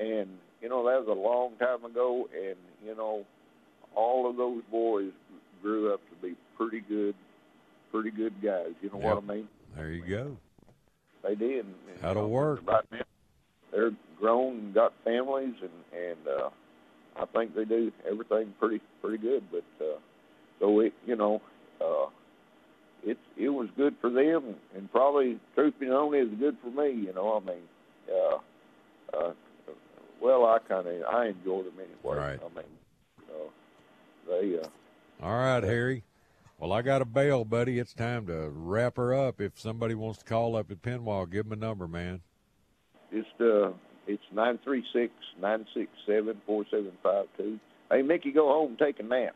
[0.00, 0.30] And
[0.62, 3.24] you know that was a long time ago, and you know
[3.94, 5.12] all of those boys
[5.62, 7.14] grew up to be pretty good,
[7.92, 8.72] pretty good guys.
[8.82, 9.48] You know what I mean?
[9.76, 10.36] There you go.
[11.22, 11.64] They did.
[11.66, 12.60] And, That'll you know, work.
[12.66, 13.00] Right now,
[13.70, 16.50] they're grown and got families, and and uh,
[17.16, 19.44] I think they do everything pretty pretty good.
[19.50, 19.98] But uh,
[20.60, 21.42] so it, you know,
[21.80, 22.06] uh,
[23.04, 27.06] it it was good for them, and probably, truth be known, is good for me.
[27.06, 27.62] You know, I mean,
[28.10, 29.32] uh, uh,
[30.20, 32.18] well, I kind of I enjoyed them anyway.
[32.18, 32.40] Right.
[32.40, 32.64] I mean,
[33.28, 33.50] uh,
[34.28, 34.58] they.
[34.58, 34.68] Uh,
[35.22, 36.04] All right, Harry.
[36.58, 37.78] Well, I got a bail, buddy.
[37.78, 39.40] It's time to wrap her up.
[39.40, 42.20] If somebody wants to call up at Pinwall, give them a number, man.
[43.12, 43.70] Just uh,
[44.06, 47.58] it's nine three six nine six seven four seven five two.
[47.90, 49.34] Hey, Mickey, go home and take a nap.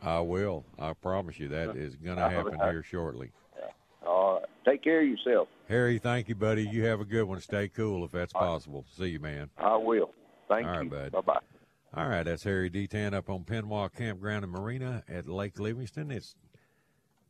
[0.00, 0.64] I will.
[0.78, 2.70] I promise you that is going to happen right.
[2.70, 3.30] here shortly.
[4.06, 5.48] All right, take care of yourself.
[5.68, 6.62] Harry, thank you, buddy.
[6.68, 7.40] You have a good one.
[7.40, 8.84] Stay cool if that's possible.
[8.96, 9.50] See you, man.
[9.58, 10.10] I will.
[10.48, 10.90] Thank All right, you.
[10.90, 11.12] bud.
[11.12, 11.40] Bye bye.
[11.96, 16.10] All right, that's Harry Detant up on Penwa Campground and Marina at Lake Livingston.
[16.10, 16.34] It's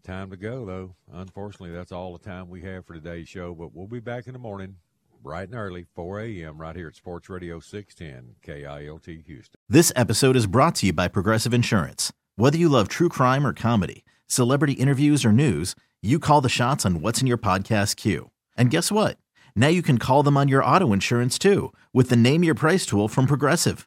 [0.02, 0.96] time to go, though.
[1.12, 4.32] Unfortunately, that's all the time we have for today's show, but we'll be back in
[4.32, 4.74] the morning,
[5.22, 9.54] bright and early, 4 a.m., right here at Sports Radio 610 KILT Houston.
[9.68, 12.12] This episode is brought to you by Progressive Insurance.
[12.34, 16.84] Whether you love true crime or comedy, celebrity interviews or news, you call the shots
[16.84, 18.32] on what's in your podcast queue.
[18.56, 19.16] And guess what?
[19.54, 22.84] Now you can call them on your auto insurance too with the Name Your Price
[22.84, 23.86] tool from Progressive.